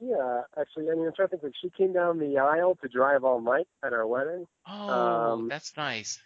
Yeah, 0.00 0.42
actually, 0.58 0.90
I 0.90 0.94
mean, 0.94 1.06
I'm 1.06 1.12
trying 1.14 1.28
to 1.28 1.38
think. 1.38 1.42
Like, 1.42 1.52
she 1.60 1.70
came 1.76 1.92
down 1.92 2.18
the 2.18 2.38
aisle 2.38 2.76
to 2.82 2.88
drive 2.88 3.24
all 3.24 3.40
night 3.40 3.66
at 3.84 3.92
our 3.92 4.06
wedding. 4.06 4.46
Oh, 4.66 4.88
Um, 4.88 5.48
that's 5.48 5.76
nice. 5.76 6.20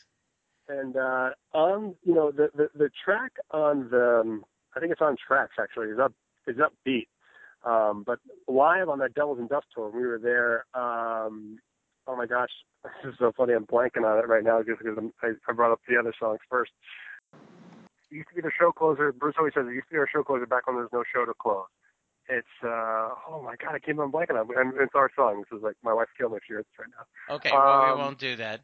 And 0.68 0.96
uh, 0.96 1.30
on 1.52 1.94
you 2.04 2.14
know 2.14 2.30
the, 2.30 2.50
the 2.54 2.68
the 2.74 2.90
track 3.04 3.32
on 3.50 3.88
the 3.90 4.20
um, 4.20 4.44
I 4.76 4.80
think 4.80 4.92
it's 4.92 5.00
on 5.00 5.16
tracks 5.26 5.54
actually 5.60 5.88
is 5.88 5.98
up 5.98 6.12
is 6.46 6.56
upbeat. 6.56 7.08
Um, 7.64 8.02
but 8.06 8.18
live 8.48 8.88
on 8.88 8.98
that 9.00 9.14
Devils 9.14 9.38
and 9.38 9.48
Dust 9.48 9.66
tour, 9.74 9.90
we 9.90 10.06
were 10.06 10.18
there. 10.18 10.64
Um, 10.74 11.58
oh 12.06 12.16
my 12.16 12.26
gosh, 12.26 12.50
this 12.84 13.12
is 13.12 13.18
so 13.18 13.32
funny. 13.36 13.54
I'm 13.54 13.66
blanking 13.66 14.04
on 14.04 14.18
it 14.18 14.28
right 14.28 14.44
now 14.44 14.62
just 14.62 14.78
because 14.78 14.96
I'm, 14.98 15.12
I, 15.22 15.32
I 15.48 15.52
brought 15.52 15.72
up 15.72 15.80
the 15.88 15.96
other 15.98 16.12
songs 16.18 16.40
first. 16.50 16.72
It 18.10 18.16
used 18.16 18.28
to 18.28 18.34
be 18.34 18.42
the 18.42 18.50
show 18.58 18.72
closer. 18.72 19.12
Bruce 19.12 19.34
always 19.38 19.54
says 19.54 19.66
it 19.68 19.74
used 19.74 19.88
to 19.88 19.94
be 19.94 19.98
our 19.98 20.08
show 20.12 20.22
closer 20.22 20.46
back 20.46 20.66
when 20.66 20.76
there 20.76 20.84
was 20.84 20.92
no 20.92 21.04
show 21.12 21.24
to 21.24 21.32
close. 21.40 21.66
It's 22.28 22.46
uh 22.62 23.08
oh 23.28 23.42
my 23.44 23.56
god, 23.56 23.74
I 23.74 23.78
can't 23.78 23.98
remember 23.98 24.18
blanking 24.18 24.38
on 24.40 24.48
it. 24.50 24.56
And 24.56 24.74
it's 24.80 24.94
our 24.94 25.10
song. 25.16 25.42
This 25.50 25.58
is 25.58 25.62
like 25.62 25.76
my 25.82 25.92
wife's 25.92 26.12
killed 26.16 26.32
me 26.32 26.38
if 26.38 26.44
she 26.46 26.52
hears 26.54 26.64
this 26.64 26.78
right 26.78 26.88
now. 26.96 27.34
Okay, 27.36 27.50
well, 27.52 27.78
we 27.78 27.92
um, 27.92 27.98
won't 27.98 28.18
do 28.18 28.36
that. 28.36 28.60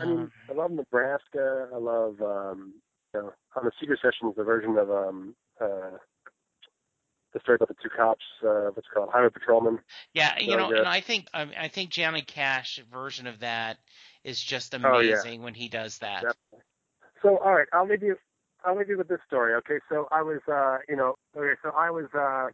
I 0.00 0.04
mean, 0.06 0.18
Um, 0.18 0.32
I 0.50 0.52
love 0.54 0.70
Nebraska. 0.72 1.68
I 1.72 1.78
love, 1.78 2.20
um, 2.20 2.74
you 3.14 3.20
know, 3.20 3.32
on 3.56 3.64
the 3.64 3.70
Seeger 3.80 3.96
Sessions, 3.96 4.34
the 4.36 4.44
version 4.44 4.76
of 4.78 4.90
um, 4.90 5.34
uh, 5.60 5.96
the 7.32 7.40
story 7.40 7.56
about 7.56 7.68
the 7.68 7.74
two 7.82 7.88
cops. 7.96 8.24
Uh, 8.44 8.70
what's 8.74 8.86
it 8.88 8.94
called? 8.94 9.10
Highway 9.12 9.30
Patrolman. 9.32 9.78
Yeah, 10.14 10.38
you 10.38 10.48
So 10.52 10.56
know, 10.56 10.68
good. 10.68 10.78
and 10.78 10.88
I 10.88 11.00
think 11.00 11.28
um, 11.34 11.52
I 11.58 11.68
think 11.68 11.90
Johnny 11.90 12.22
Cash 12.22 12.80
version 12.92 13.26
of 13.26 13.40
that 13.40 13.78
is 14.24 14.40
just 14.40 14.74
Oh, 14.84 15.00
yeah. 15.00 15.16
amazing 15.16 15.42
when 15.42 15.54
he 15.54 15.68
does 15.68 15.98
that. 15.98 16.24
Yep. 16.24 16.36
So, 17.22 17.38
all 17.38 17.54
right, 17.54 17.68
I'll 17.72 17.86
leave 17.86 18.02
you. 18.02 18.16
I'll 18.64 18.76
leave 18.76 18.88
you 18.88 18.98
with 18.98 19.08
this 19.08 19.20
story. 19.26 19.54
Okay, 19.54 19.78
so 19.88 20.06
I 20.12 20.22
was, 20.22 20.40
uh, 20.50 20.78
you 20.88 20.96
know, 20.96 21.14
okay, 21.36 21.58
so 21.62 21.70
I 21.76 21.90
was, 21.90 22.06
uh, 22.14 22.48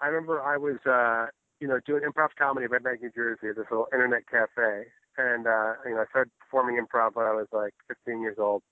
I 0.00 0.06
remember 0.08 0.42
I 0.42 0.56
was, 0.56 0.78
uh, 0.86 1.26
you 1.60 1.68
know, 1.68 1.80
doing 1.86 2.02
improv 2.02 2.28
comedy 2.38 2.66
in 2.66 2.70
Red 2.70 2.84
Bank, 2.84 3.02
New 3.02 3.10
Jersey, 3.14 3.48
at 3.48 3.56
this 3.56 3.66
little 3.70 3.88
internet 3.92 4.22
cafe, 4.30 4.86
and 5.16 5.46
uh, 5.46 5.74
you 5.84 5.94
know, 5.94 6.02
I 6.02 6.06
started 6.10 6.30
performing 6.38 6.76
improv 6.76 7.14
when 7.14 7.26
I 7.26 7.32
was 7.32 7.46
like 7.52 7.74
15 7.88 8.20
years 8.20 8.36
old. 8.38 8.62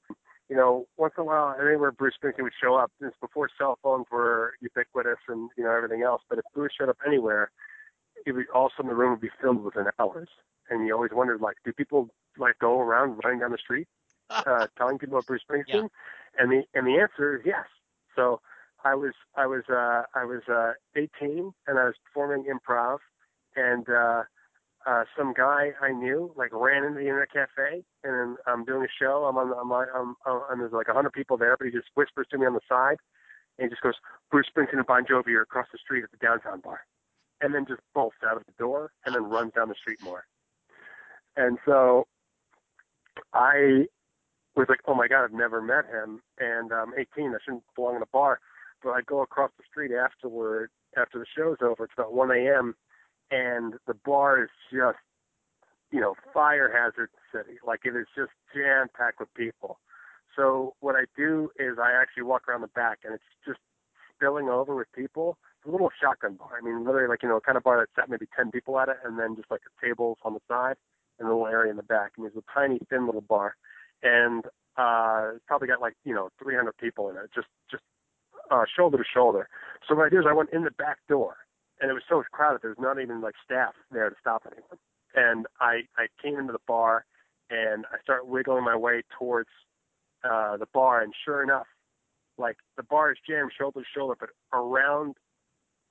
You 0.48 0.54
know, 0.54 0.86
once 0.96 1.14
in 1.18 1.22
a 1.22 1.24
while, 1.24 1.56
anywhere 1.60 1.90
Bruce 1.90 2.14
Springsteen 2.22 2.44
would 2.44 2.52
show 2.62 2.76
up, 2.76 2.92
this 3.00 3.08
is 3.08 3.14
before 3.20 3.48
cell 3.58 3.78
phones 3.82 4.06
were 4.12 4.54
ubiquitous 4.60 5.18
and 5.28 5.50
you 5.56 5.64
know 5.64 5.72
everything 5.72 6.02
else. 6.02 6.22
But 6.28 6.38
if 6.38 6.44
Bruce 6.54 6.72
showed 6.78 6.88
up 6.88 6.98
anywhere, 7.04 7.50
it 8.24 8.32
would 8.32 8.46
all 8.54 8.66
of 8.66 8.72
a 8.72 8.76
sudden 8.76 8.90
the 8.90 8.94
room 8.96 9.10
would 9.10 9.20
be 9.20 9.30
filled 9.40 9.64
within 9.64 9.86
hours, 9.98 10.28
and 10.70 10.86
you 10.86 10.94
always 10.94 11.10
wondered 11.12 11.40
like, 11.40 11.56
do 11.64 11.72
people 11.72 12.08
like 12.38 12.58
go 12.60 12.80
around 12.80 13.20
running 13.24 13.40
down 13.40 13.50
the 13.50 13.58
street 13.58 13.88
uh, 14.30 14.68
telling 14.78 14.98
people 14.98 15.16
about 15.16 15.26
Bruce 15.26 15.42
Springsteen? 15.50 15.88
And 16.38 16.52
the 16.52 16.62
and 16.74 16.86
the 16.86 17.00
answer 17.00 17.36
is 17.36 17.42
yes. 17.44 17.66
So 18.14 18.40
I 18.86 18.94
was 18.94 19.14
I 19.34 19.46
was 19.46 19.64
uh, 19.68 20.02
I 20.14 20.24
was 20.24 20.42
uh, 20.48 20.72
18 20.94 21.52
and 21.66 21.78
I 21.78 21.86
was 21.86 21.94
performing 22.04 22.46
improv, 22.46 22.98
and 23.56 23.84
uh, 23.88 24.22
uh, 24.86 25.04
some 25.18 25.34
guy 25.34 25.72
I 25.82 25.90
knew 25.90 26.32
like 26.36 26.50
ran 26.52 26.84
into 26.84 27.00
the 27.00 27.08
internet 27.08 27.32
cafe, 27.32 27.82
and 28.04 28.36
I'm 28.46 28.64
doing 28.64 28.84
a 28.84 28.92
show. 29.02 29.24
I'm 29.24 29.36
on 29.38 29.52
I'm 29.58 29.72
on 29.72 29.86
I'm, 29.92 30.14
I'm, 30.24 30.58
there's 30.60 30.72
like 30.72 30.86
100 30.86 31.10
people 31.12 31.36
there, 31.36 31.56
but 31.58 31.64
he 31.66 31.72
just 31.72 31.88
whispers 31.96 32.28
to 32.30 32.38
me 32.38 32.46
on 32.46 32.54
the 32.54 32.60
side, 32.68 32.98
and 33.58 33.66
he 33.66 33.70
just 33.70 33.82
goes, 33.82 33.94
Bruce 34.30 34.46
Springsteen 34.56 34.78
and 34.78 34.86
Bon 34.86 35.04
Jovi 35.04 35.34
are 35.34 35.42
across 35.42 35.66
the 35.72 35.78
street 35.78 36.04
at 36.04 36.12
the 36.12 36.24
downtown 36.24 36.60
bar, 36.60 36.80
and 37.40 37.52
then 37.52 37.66
just 37.66 37.80
bolts 37.92 38.18
out 38.24 38.36
of 38.36 38.44
the 38.46 38.54
door 38.56 38.92
and 39.04 39.16
then 39.16 39.24
runs 39.24 39.52
down 39.54 39.68
the 39.68 39.74
street 39.74 39.98
more. 40.00 40.26
And 41.36 41.58
so 41.66 42.06
I 43.34 43.86
was 44.54 44.66
like, 44.68 44.80
oh 44.86 44.94
my 44.94 45.08
god, 45.08 45.24
I've 45.24 45.32
never 45.32 45.60
met 45.60 45.86
him, 45.86 46.22
and 46.38 46.70
I'm 46.70 46.92
18, 46.96 47.34
I 47.34 47.38
shouldn't 47.44 47.64
belong 47.74 47.96
in 47.96 48.02
a 48.02 48.12
bar. 48.12 48.38
But 48.82 48.90
I 48.90 49.00
go 49.02 49.22
across 49.22 49.50
the 49.56 49.64
street 49.68 49.92
afterward, 49.92 50.70
after 50.96 51.18
the 51.18 51.26
show's 51.36 51.58
over. 51.62 51.84
It's 51.84 51.92
about 51.96 52.12
1 52.12 52.30
a.m. 52.30 52.74
and 53.30 53.74
the 53.86 53.94
bar 53.94 54.42
is 54.42 54.50
just, 54.72 54.98
you 55.90 56.00
know, 56.00 56.14
fire 56.32 56.70
hazard 56.72 57.10
city. 57.32 57.58
Like 57.66 57.80
it 57.84 57.96
is 57.96 58.06
just 58.16 58.32
jam 58.54 58.88
packed 58.96 59.20
with 59.20 59.32
people. 59.34 59.78
So 60.34 60.74
what 60.80 60.94
I 60.94 61.04
do 61.16 61.50
is 61.58 61.78
I 61.82 61.92
actually 61.92 62.24
walk 62.24 62.48
around 62.48 62.60
the 62.60 62.68
back, 62.68 62.98
and 63.04 63.14
it's 63.14 63.24
just 63.46 63.58
spilling 64.14 64.48
over 64.48 64.74
with 64.74 64.92
people. 64.92 65.38
It's 65.58 65.68
a 65.68 65.72
little 65.72 65.90
shotgun 66.00 66.34
bar. 66.34 66.58
I 66.60 66.64
mean, 66.64 66.84
literally 66.84 67.08
like 67.08 67.22
you 67.22 67.28
know, 67.28 67.36
a 67.36 67.40
kind 67.40 67.56
of 67.56 67.64
bar 67.64 67.78
that 67.80 67.88
sat 68.00 68.10
maybe 68.10 68.26
10 68.36 68.50
people 68.50 68.78
at 68.78 68.88
it, 68.88 68.96
and 69.04 69.18
then 69.18 69.36
just 69.36 69.50
like 69.50 69.62
a 69.66 69.86
tables 69.86 70.18
on 70.22 70.34
the 70.34 70.40
side 70.46 70.76
and 71.18 71.26
a 71.26 71.30
little 71.30 71.46
area 71.46 71.70
in 71.70 71.76
the 71.76 71.82
back. 71.82 72.12
And 72.16 72.24
there's 72.26 72.36
a 72.36 72.44
tiny, 72.52 72.78
thin 72.90 73.06
little 73.06 73.22
bar, 73.22 73.56
and 74.02 74.44
uh, 74.76 75.32
it's 75.36 75.44
probably 75.46 75.68
got 75.68 75.80
like 75.80 75.94
you 76.04 76.14
know 76.14 76.28
300 76.42 76.76
people 76.76 77.08
in 77.08 77.16
it, 77.16 77.30
just 77.34 77.48
just 77.70 77.82
uh, 78.50 78.64
shoulder 78.74 78.98
to 78.98 79.04
shoulder. 79.04 79.48
So 79.88 79.94
what 79.94 80.06
I 80.06 80.08
did 80.08 80.20
is 80.20 80.26
I 80.28 80.32
went 80.32 80.50
in 80.52 80.64
the 80.64 80.70
back 80.72 80.98
door, 81.08 81.36
and 81.80 81.90
it 81.90 81.94
was 81.94 82.02
so 82.08 82.22
crowded 82.32 82.62
there 82.62 82.70
was 82.70 82.78
not 82.80 83.00
even 83.00 83.20
like 83.20 83.34
staff 83.44 83.74
there 83.90 84.10
to 84.10 84.16
stop 84.20 84.42
anyone. 84.46 84.78
And 85.14 85.46
I 85.60 85.82
I 85.96 86.06
came 86.22 86.38
into 86.38 86.52
the 86.52 86.64
bar, 86.66 87.04
and 87.50 87.86
I 87.92 88.00
start 88.02 88.26
wiggling 88.26 88.64
my 88.64 88.76
way 88.76 89.02
towards 89.18 89.50
uh, 90.24 90.56
the 90.56 90.66
bar, 90.72 91.02
and 91.02 91.12
sure 91.24 91.42
enough, 91.42 91.66
like 92.38 92.56
the 92.76 92.82
bar 92.82 93.12
is 93.12 93.18
jammed 93.26 93.52
shoulder 93.56 93.80
to 93.80 93.86
shoulder, 93.94 94.16
but 94.18 94.30
around 94.52 95.16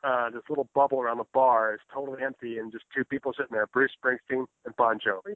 uh, 0.04 0.30
this 0.30 0.44
little 0.50 0.70
bubble 0.76 1.02
around 1.02 1.18
the 1.18 1.26
bar 1.34 1.74
is 1.74 1.80
totally 1.92 2.22
empty, 2.24 2.60
and 2.60 2.72
just 2.72 2.86
two 2.96 3.04
people 3.04 3.34
sitting 3.34 3.54
there, 3.54 3.68
Bruce 3.68 3.92
Springsteen 4.04 4.46
and 4.66 4.76
Bon 4.76 5.00
Jovi. 5.00 5.36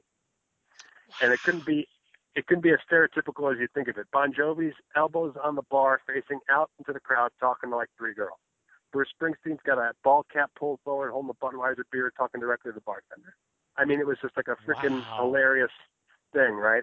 And 1.20 1.32
it 1.32 1.40
couldn't 1.42 1.66
be 1.66 1.88
it 2.34 2.46
couldn't 2.46 2.62
be 2.62 2.70
as 2.70 2.78
stereotypical 2.90 3.52
as 3.52 3.58
you 3.58 3.66
think 3.74 3.88
of 3.88 3.98
it. 3.98 4.06
Bon 4.12 4.32
Jovi's 4.32 4.74
elbows 4.96 5.34
on 5.42 5.56
the 5.56 5.62
bar, 5.70 6.00
facing 6.06 6.40
out 6.50 6.70
into 6.78 6.92
the 6.92 7.00
crowd, 7.00 7.30
talking 7.40 7.70
to 7.70 7.76
like 7.76 7.88
three 7.98 8.14
girls. 8.14 8.38
Bruce 8.92 9.08
Springsteen's 9.20 9.60
got 9.64 9.78
a 9.78 9.92
ball 10.02 10.24
cap 10.32 10.50
pulled 10.58 10.80
forward, 10.84 11.10
holding 11.12 11.30
a 11.30 11.44
Budweiser 11.44 11.82
beer, 11.92 12.12
talking 12.16 12.40
directly 12.40 12.70
to 12.70 12.74
the 12.74 12.80
bartender. 12.80 13.34
I 13.76 13.84
mean, 13.84 14.00
it 14.00 14.06
was 14.06 14.18
just 14.20 14.36
like 14.36 14.48
a 14.48 14.56
freaking 14.68 15.02
Wow. 15.06 15.16
hilarious 15.26 15.70
thing, 16.32 16.54
right? 16.54 16.82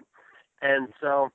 And 0.62 0.88
so 1.00 1.28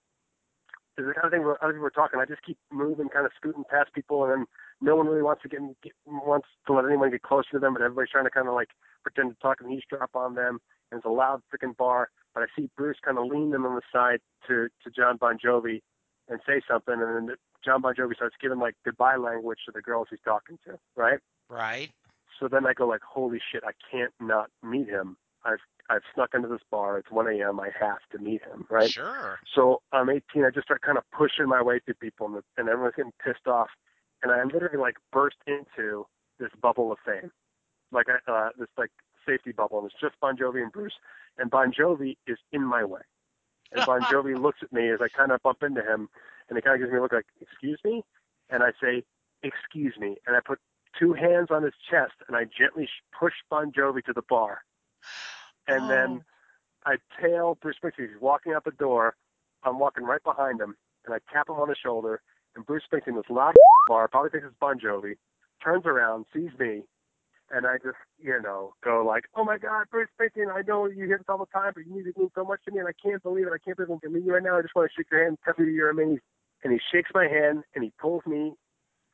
there's 0.96 1.08
the 1.08 1.14
kind 1.14 1.26
of 1.26 1.32
thing 1.32 1.44
where 1.44 1.64
other 1.64 1.74
people 1.74 1.88
are 1.88 1.92
talking. 1.92 2.20
I 2.20 2.26
just 2.26 2.44
keep 2.44 2.58
moving, 2.72 3.10
kind 3.10 3.26
of 3.26 3.32
scooting 3.36 3.64
past 3.70 3.94
people, 3.94 4.24
and 4.24 4.32
then 4.32 4.46
no 4.82 4.96
one 4.96 5.08
really 5.08 5.24
wants 5.24 5.42
to 5.44 5.50
get, 5.50 5.60
get 5.82 5.94
wants 6.06 6.48
to 6.68 6.74
let 6.74 6.86
anyone 6.86 7.10
get 7.12 7.22
closer 7.24 7.50
to 7.54 7.60
them, 7.60 7.74
but 7.74 7.82
everybody's 7.82 8.12
trying 8.12 8.26
to 8.26 8.32
kind 8.32 8.48
of 8.48 8.54
like 8.54 8.70
pretend 9.02 9.32
to 9.34 9.40
talk 9.42 9.62
and 9.62 9.72
eavesdrop 9.72 10.16
on 10.16 10.36
them. 10.36 10.60
And 10.92 11.00
it's 11.00 11.06
a 11.06 11.10
loud 11.10 11.42
freaking 11.54 11.76
bar, 11.78 12.10
but 12.34 12.44
I 12.44 12.48
see 12.56 12.70
Bruce 12.78 12.98
kind 13.04 13.18
of 13.18 13.26
lean 13.28 13.52
them 13.52 13.66
on 13.66 13.76
the 13.76 13.82
side 13.92 14.20
to 14.48 14.68
to 14.84 14.90
John 14.90 15.18
Bon 15.18 15.38
Jovi 15.38 15.82
and 16.30 16.40
say 16.46 16.62
something, 16.68 16.96
and 16.96 17.30
then 17.30 17.36
John 17.64 17.82
Bon 17.82 17.94
Jovi 17.94 18.16
starts 18.16 18.36
giving 18.42 18.60
like 18.60 18.76
goodbye 18.86 19.16
language 19.18 19.60
to 19.66 19.72
the 19.72 19.82
girls 19.82 20.08
he's 20.10 20.20
talking 20.24 20.58
to, 20.66 20.78
right? 20.96 21.20
Right. 21.50 21.92
So 22.40 22.48
then 22.48 22.66
I 22.66 22.74
go 22.74 22.88
like, 22.88 23.02
holy 23.02 23.40
shit, 23.52 23.64
I 23.66 23.72
can't 23.92 24.14
not 24.20 24.50
meet 24.64 24.88
him. 24.90 25.18
I've 25.46 25.60
I've 25.90 26.02
snuck 26.16 26.30
into 26.34 26.48
this 26.48 26.62
bar. 26.72 26.98
It's 26.98 27.12
1 27.12 27.28
a.m. 27.28 27.60
I 27.60 27.70
have 27.80 28.00
to 28.14 28.18
meet 28.18 28.42
him, 28.44 28.66
right? 28.70 28.90
Sure. 28.90 29.40
So 29.54 29.82
I'm 29.92 30.10
18. 30.10 30.46
I 30.46 30.50
just 30.50 30.66
start 30.66 30.82
kind 30.82 30.98
of 30.98 31.04
pushing 31.12 31.48
my 31.48 31.62
way 31.62 31.80
through 31.84 31.96
people, 31.96 32.26
and, 32.28 32.36
the, 32.38 32.44
and 32.58 32.70
everyone's 32.70 32.96
getting 32.96 33.12
pissed 33.24 33.48
off. 33.48 33.68
And 34.24 34.32
I 34.32 34.42
literally 34.46 34.78
like 34.78 34.96
burst 35.12 35.36
into 35.46 36.06
this 36.40 36.50
bubble 36.62 36.92
of 36.94 36.98
fame, 37.06 37.32
like 37.92 38.08
I- 38.10 38.32
uh, 38.32 38.50
this 38.58 38.70
like 38.78 38.92
safety 39.26 39.52
bubble, 39.52 39.80
and 39.80 39.90
it's 39.90 40.00
just 40.00 40.20
Bon 40.20 40.38
Jovi 40.38 40.62
and 40.62 40.72
Bruce. 40.72 40.94
And 41.38 41.50
Bon 41.50 41.72
Jovi 41.72 42.18
is 42.28 42.38
in 42.52 42.64
my 42.64 42.84
way. 42.84 43.02
And 43.72 43.86
Bon 43.86 44.02
Jovi 44.12 44.40
looks 44.40 44.60
at 44.62 44.72
me 44.72 44.90
as 44.90 45.00
I 45.02 45.08
kind 45.08 45.32
of 45.32 45.42
bump 45.42 45.64
into 45.64 45.82
him, 45.82 46.10
and 46.50 46.58
he 46.58 46.62
kind 46.62 46.76
of 46.76 46.82
gives 46.82 46.92
me 46.92 47.00
a 47.00 47.02
look 47.02 47.14
like, 47.14 47.26
"Excuse 47.42 47.80
me," 47.84 48.04
and 48.50 48.64
I 48.64 48.72
say, 48.82 49.04
"Excuse 49.42 49.96
me," 49.98 50.18
and 50.28 50.36
I 50.36 50.40
put 50.46 50.60
two 50.98 51.14
hands 51.14 51.48
on 51.50 51.64
his 51.64 51.74
chest, 51.90 52.14
and 52.28 52.38
I 52.38 52.46
gently 52.46 52.88
push 53.18 53.34
Bon 53.50 53.72
Jovi 53.72 54.04
to 54.06 54.14
the 54.14 54.22
bar. 54.22 54.64
And 55.68 55.90
then 55.90 56.24
oh. 56.86 56.92
I 56.92 57.22
tail 57.22 57.58
Bruce 57.62 57.78
Springsteen. 57.84 58.10
He's 58.10 58.22
walking 58.22 58.54
out 58.54 58.66
the 58.66 58.72
door. 58.72 59.16
I'm 59.64 59.80
walking 59.80 60.04
right 60.04 60.24
behind 60.24 60.60
him, 60.60 60.76
and 61.06 61.16
I 61.16 61.20
tap 61.32 61.50
him 61.50 61.56
on 61.56 61.70
the 61.70 61.76
shoulder. 61.76 62.22
And 62.56 62.66
Bruce 62.66 62.84
Springsteen, 62.92 63.16
this 63.16 63.30
loud 63.30 63.54
bar, 63.88 64.08
probably 64.08 64.30
thinks 64.30 64.48
it's 64.48 64.56
Bon 64.60 64.80
Jovi, 64.80 65.16
turns 65.64 65.86
around, 65.86 66.26
sees 66.34 66.52
me, 66.60 66.84
and 67.52 67.66
I 67.68 67.78
just, 67.78 67.98
you 68.20 68.40
know, 68.42 68.74
go 68.84 69.04
like, 69.06 69.26
"Oh 69.36 69.44
my 69.44 69.58
God, 69.58 69.86
Bruce 69.92 70.10
Springsteen! 70.20 70.54
I 70.54 70.62
know 70.68 70.86
you 70.86 71.06
hear 71.06 71.18
this 71.18 71.26
all 71.30 71.38
the 71.38 71.46
time, 71.48 71.74
but 71.76 71.86
you 71.86 71.94
need 71.94 72.12
to 72.12 72.20
mean 72.20 72.32
so 72.36 72.44
much 72.44 72.62
to 72.66 72.72
me, 72.72 72.80
and 72.80 72.88
I 72.88 72.94
can't 72.94 73.22
believe 73.22 73.48
it. 73.48 73.54
I 73.54 73.58
can't 73.64 73.78
believe 73.78 73.90
I'm 73.90 74.14
meeting 74.14 74.28
you 74.28 74.34
right 74.34 74.44
now. 74.44 74.58
I 74.58 74.62
just 74.62 74.76
want 74.76 74.90
to 74.90 74.96
shake 74.96 75.12
your 75.12 75.24
hand, 75.24 75.38
tell 75.44 75.54
you 75.58 75.72
you're 75.72 75.90
amazing." 75.90 76.22
And 76.64 76.72
he 76.72 76.80
shakes 76.92 77.12
my 77.14 77.28
hand, 77.28 77.64
and 77.76 77.84
he 77.84 77.92
pulls 78.00 78.26
me 78.26 78.54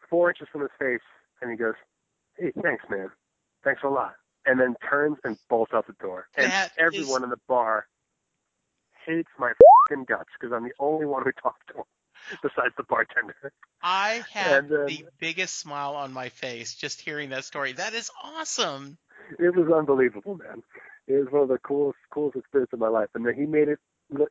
four 0.10 0.30
inches 0.30 0.48
from 0.52 0.62
his 0.62 0.72
face, 0.80 1.02
and 1.42 1.52
he 1.52 1.58
goes, 1.58 1.76
"Hey, 2.38 2.52
thanks, 2.62 2.84
man. 2.90 3.12
Thanks 3.64 3.82
a 3.84 3.90
lot." 3.90 4.16
And 4.46 4.60
then 4.60 4.76
turns 4.88 5.18
and 5.24 5.38
bolts 5.50 5.74
out 5.74 5.88
the 5.88 5.94
door. 5.94 6.28
And 6.36 6.52
That 6.52 6.72
everyone 6.78 7.24
in 7.24 7.30
the 7.30 7.40
bar 7.48 7.88
hates 9.06 9.32
my 9.38 9.54
fucking 9.90 10.06
guts 10.06 10.30
because 10.40 10.54
I'm 10.54 10.64
the 10.64 10.74
only 10.80 11.06
one 11.06 11.24
who 11.24 11.32
talked 11.32 11.68
to 11.70 11.80
him 11.80 11.84
besides 12.42 12.74
the 12.78 12.84
bartender. 12.84 13.52
I 13.82 14.24
had 14.32 14.70
the 14.70 15.06
biggest 15.20 15.58
smile 15.58 15.96
on 15.96 16.12
my 16.12 16.30
face 16.30 16.76
just 16.76 17.02
hearing 17.02 17.30
that 17.30 17.46
story. 17.46 17.74
That 17.74 17.94
is 17.94 18.12
awesome. 18.24 18.98
It 19.38 19.56
was 19.56 19.72
unbelievable, 19.72 20.36
man. 20.36 20.64
It 21.08 21.14
was 21.14 21.28
one 21.32 21.44
of 21.44 21.50
the 21.50 21.58
coolest, 21.60 22.00
coolest 22.12 22.38
experiences 22.38 22.74
of 22.74 22.80
my 22.80 22.88
life, 22.88 23.10
and 23.16 23.26
he 23.36 23.46
made 23.46 23.68
it. 23.70 23.80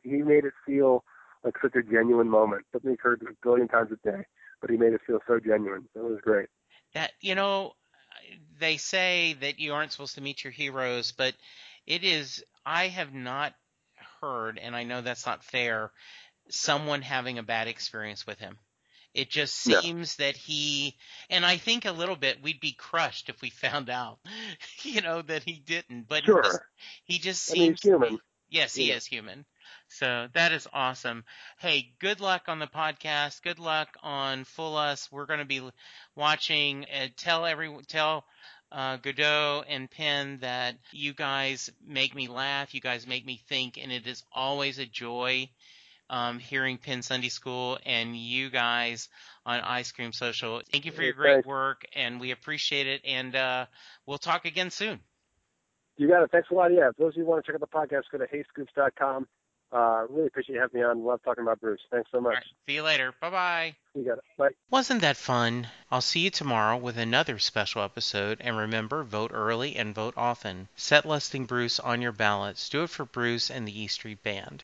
He 0.03 0.21
made 0.21 0.45
it 0.45 0.53
feel 0.65 1.03
like 1.43 1.55
such 1.61 1.75
a 1.75 1.83
genuine 1.83 2.29
moment. 2.29 2.65
Something 2.71 2.97
heard 3.01 3.21
a 3.23 3.33
billion 3.41 3.67
times 3.67 3.91
a 3.91 4.09
day, 4.09 4.25
but 4.61 4.69
he 4.69 4.77
made 4.77 4.93
it 4.93 5.01
feel 5.07 5.19
so 5.27 5.39
genuine. 5.39 5.87
It 5.95 6.03
was 6.03 6.19
great. 6.21 6.47
That 6.93 7.11
you 7.21 7.35
know, 7.35 7.73
they 8.59 8.77
say 8.77 9.33
that 9.41 9.59
you 9.59 9.73
aren't 9.73 9.91
supposed 9.91 10.15
to 10.15 10.21
meet 10.21 10.43
your 10.43 10.51
heroes, 10.51 11.11
but 11.11 11.33
it 11.85 12.03
is. 12.03 12.43
I 12.65 12.87
have 12.87 13.13
not 13.13 13.53
heard, 14.21 14.57
and 14.59 14.75
I 14.75 14.83
know 14.83 15.01
that's 15.01 15.25
not 15.25 15.43
fair. 15.43 15.91
Someone 16.49 17.01
having 17.01 17.37
a 17.37 17.43
bad 17.43 17.67
experience 17.67 18.25
with 18.25 18.39
him. 18.39 18.57
It 19.13 19.29
just 19.29 19.55
seems 19.55 20.17
that 20.17 20.37
he, 20.37 20.95
and 21.29 21.45
I 21.45 21.57
think 21.57 21.85
a 21.85 21.91
little 21.91 22.15
bit 22.15 22.43
we'd 22.43 22.59
be 22.59 22.73
crushed 22.73 23.29
if 23.29 23.41
we 23.41 23.49
found 23.49 23.89
out, 23.89 24.19
you 24.83 25.01
know, 25.01 25.21
that 25.23 25.43
he 25.43 25.53
didn't. 25.53 26.07
But 26.07 26.23
he 26.23 26.31
just, 26.31 26.59
he 27.05 27.19
just 27.19 27.49
I 27.51 27.53
mean, 27.53 27.61
seems 27.63 27.81
he's 27.81 27.91
human. 27.91 28.19
Yes, 28.49 28.75
he 28.75 28.89
Yeah. 28.89 28.95
is 28.95 29.05
human. 29.05 29.45
So 29.87 30.27
that 30.33 30.51
is 30.51 30.67
awesome. 30.73 31.23
Hey, 31.59 31.93
good 31.99 32.19
luck 32.19 32.43
on 32.47 32.59
the 32.59 32.67
podcast. 32.67 33.41
Good 33.43 33.59
luck 33.59 33.89
on 34.01 34.43
Fool 34.43 34.75
Us. 34.75 35.11
We're 35.11 35.25
going 35.25 35.39
to 35.39 35.45
be 35.45 35.61
watching. 36.15 36.85
Uh, 36.85 37.07
tell 37.15 37.45
everyone, 37.45 37.83
tell 37.83 38.25
uh, 38.71 38.97
Godot 38.97 39.63
and 39.67 39.89
Penn 39.89 40.39
that 40.41 40.75
you 40.91 41.13
guys 41.13 41.69
make 41.85 42.15
me 42.15 42.27
laugh. 42.27 42.73
You 42.73 42.81
guys 42.81 43.07
make 43.07 43.25
me 43.25 43.41
think, 43.49 43.77
and 43.77 43.91
it 43.91 44.07
is 44.07 44.23
always 44.31 44.79
a 44.79 44.85
joy 44.85 45.49
um, 46.09 46.39
hearing 46.39 46.77
Penn 46.77 47.01
Sunday 47.01 47.29
School 47.29 47.77
and 47.85 48.15
you 48.15 48.49
guys 48.49 49.09
on 49.45 49.61
Ice 49.61 49.91
Cream 49.91 50.11
Social. 50.11 50.61
Thank 50.71 50.85
you 50.85 50.91
for 50.91 51.03
your 51.03 51.13
great 51.13 51.45
work, 51.45 51.85
and 51.93 52.19
we 52.19 52.31
appreciate 52.31 52.87
it. 52.87 53.01
And 53.05 53.35
uh, 53.35 53.65
we'll 54.05 54.17
talk 54.17 54.45
again 54.45 54.71
soon. 54.71 54.99
You 55.97 56.07
got 56.07 56.23
it. 56.23 56.31
Thanks 56.31 56.49
a 56.49 56.53
lot. 56.53 56.71
Yeah, 56.71 56.91
for 56.95 57.03
those 57.03 57.13
of 57.13 57.17
you 57.17 57.23
who 57.23 57.29
want 57.29 57.45
to 57.45 57.51
check 57.51 57.61
out 57.61 57.69
the 57.69 57.95
podcast, 57.95 58.03
go 58.11 58.17
to 58.17 58.25
heyscoops.com. 58.25 59.27
Uh, 59.71 60.05
really 60.09 60.27
appreciate 60.27 60.55
you 60.55 60.61
having 60.61 60.79
me 60.79 60.85
on. 60.85 61.03
Love 61.03 61.21
talking 61.23 61.43
about 61.43 61.59
Bruce. 61.59 61.81
Thanks 61.91 62.09
so 62.11 62.19
much. 62.19 62.33
right, 62.33 62.43
see 62.67 62.73
you 62.73 62.83
later. 62.83 63.13
Bye 63.21 63.29
bye. 63.29 63.75
You 63.93 64.03
got 64.03 64.17
it. 64.17 64.23
Bye. 64.37 64.49
Wasn't 64.71 65.01
that 65.01 65.17
fun? 65.17 65.67
I'll 65.91 66.01
see 66.01 66.21
you 66.21 66.31
tomorrow 66.31 66.77
with 66.77 66.97
another 66.97 67.37
special 67.37 67.83
episode, 67.83 68.39
and 68.41 68.57
remember, 68.57 69.03
vote 69.03 69.31
early 69.33 69.75
and 69.75 69.93
vote 69.93 70.15
often. 70.17 70.69
Set 70.75 71.05
Lusting 71.05 71.45
Bruce 71.45 71.79
on 71.79 72.01
your 72.01 72.11
ballots. 72.13 72.67
Do 72.69 72.83
it 72.83 72.89
for 72.89 73.05
Bruce 73.05 73.51
and 73.51 73.67
the 73.67 73.79
E 73.79 73.87
Street 73.87 74.23
Band. 74.23 74.63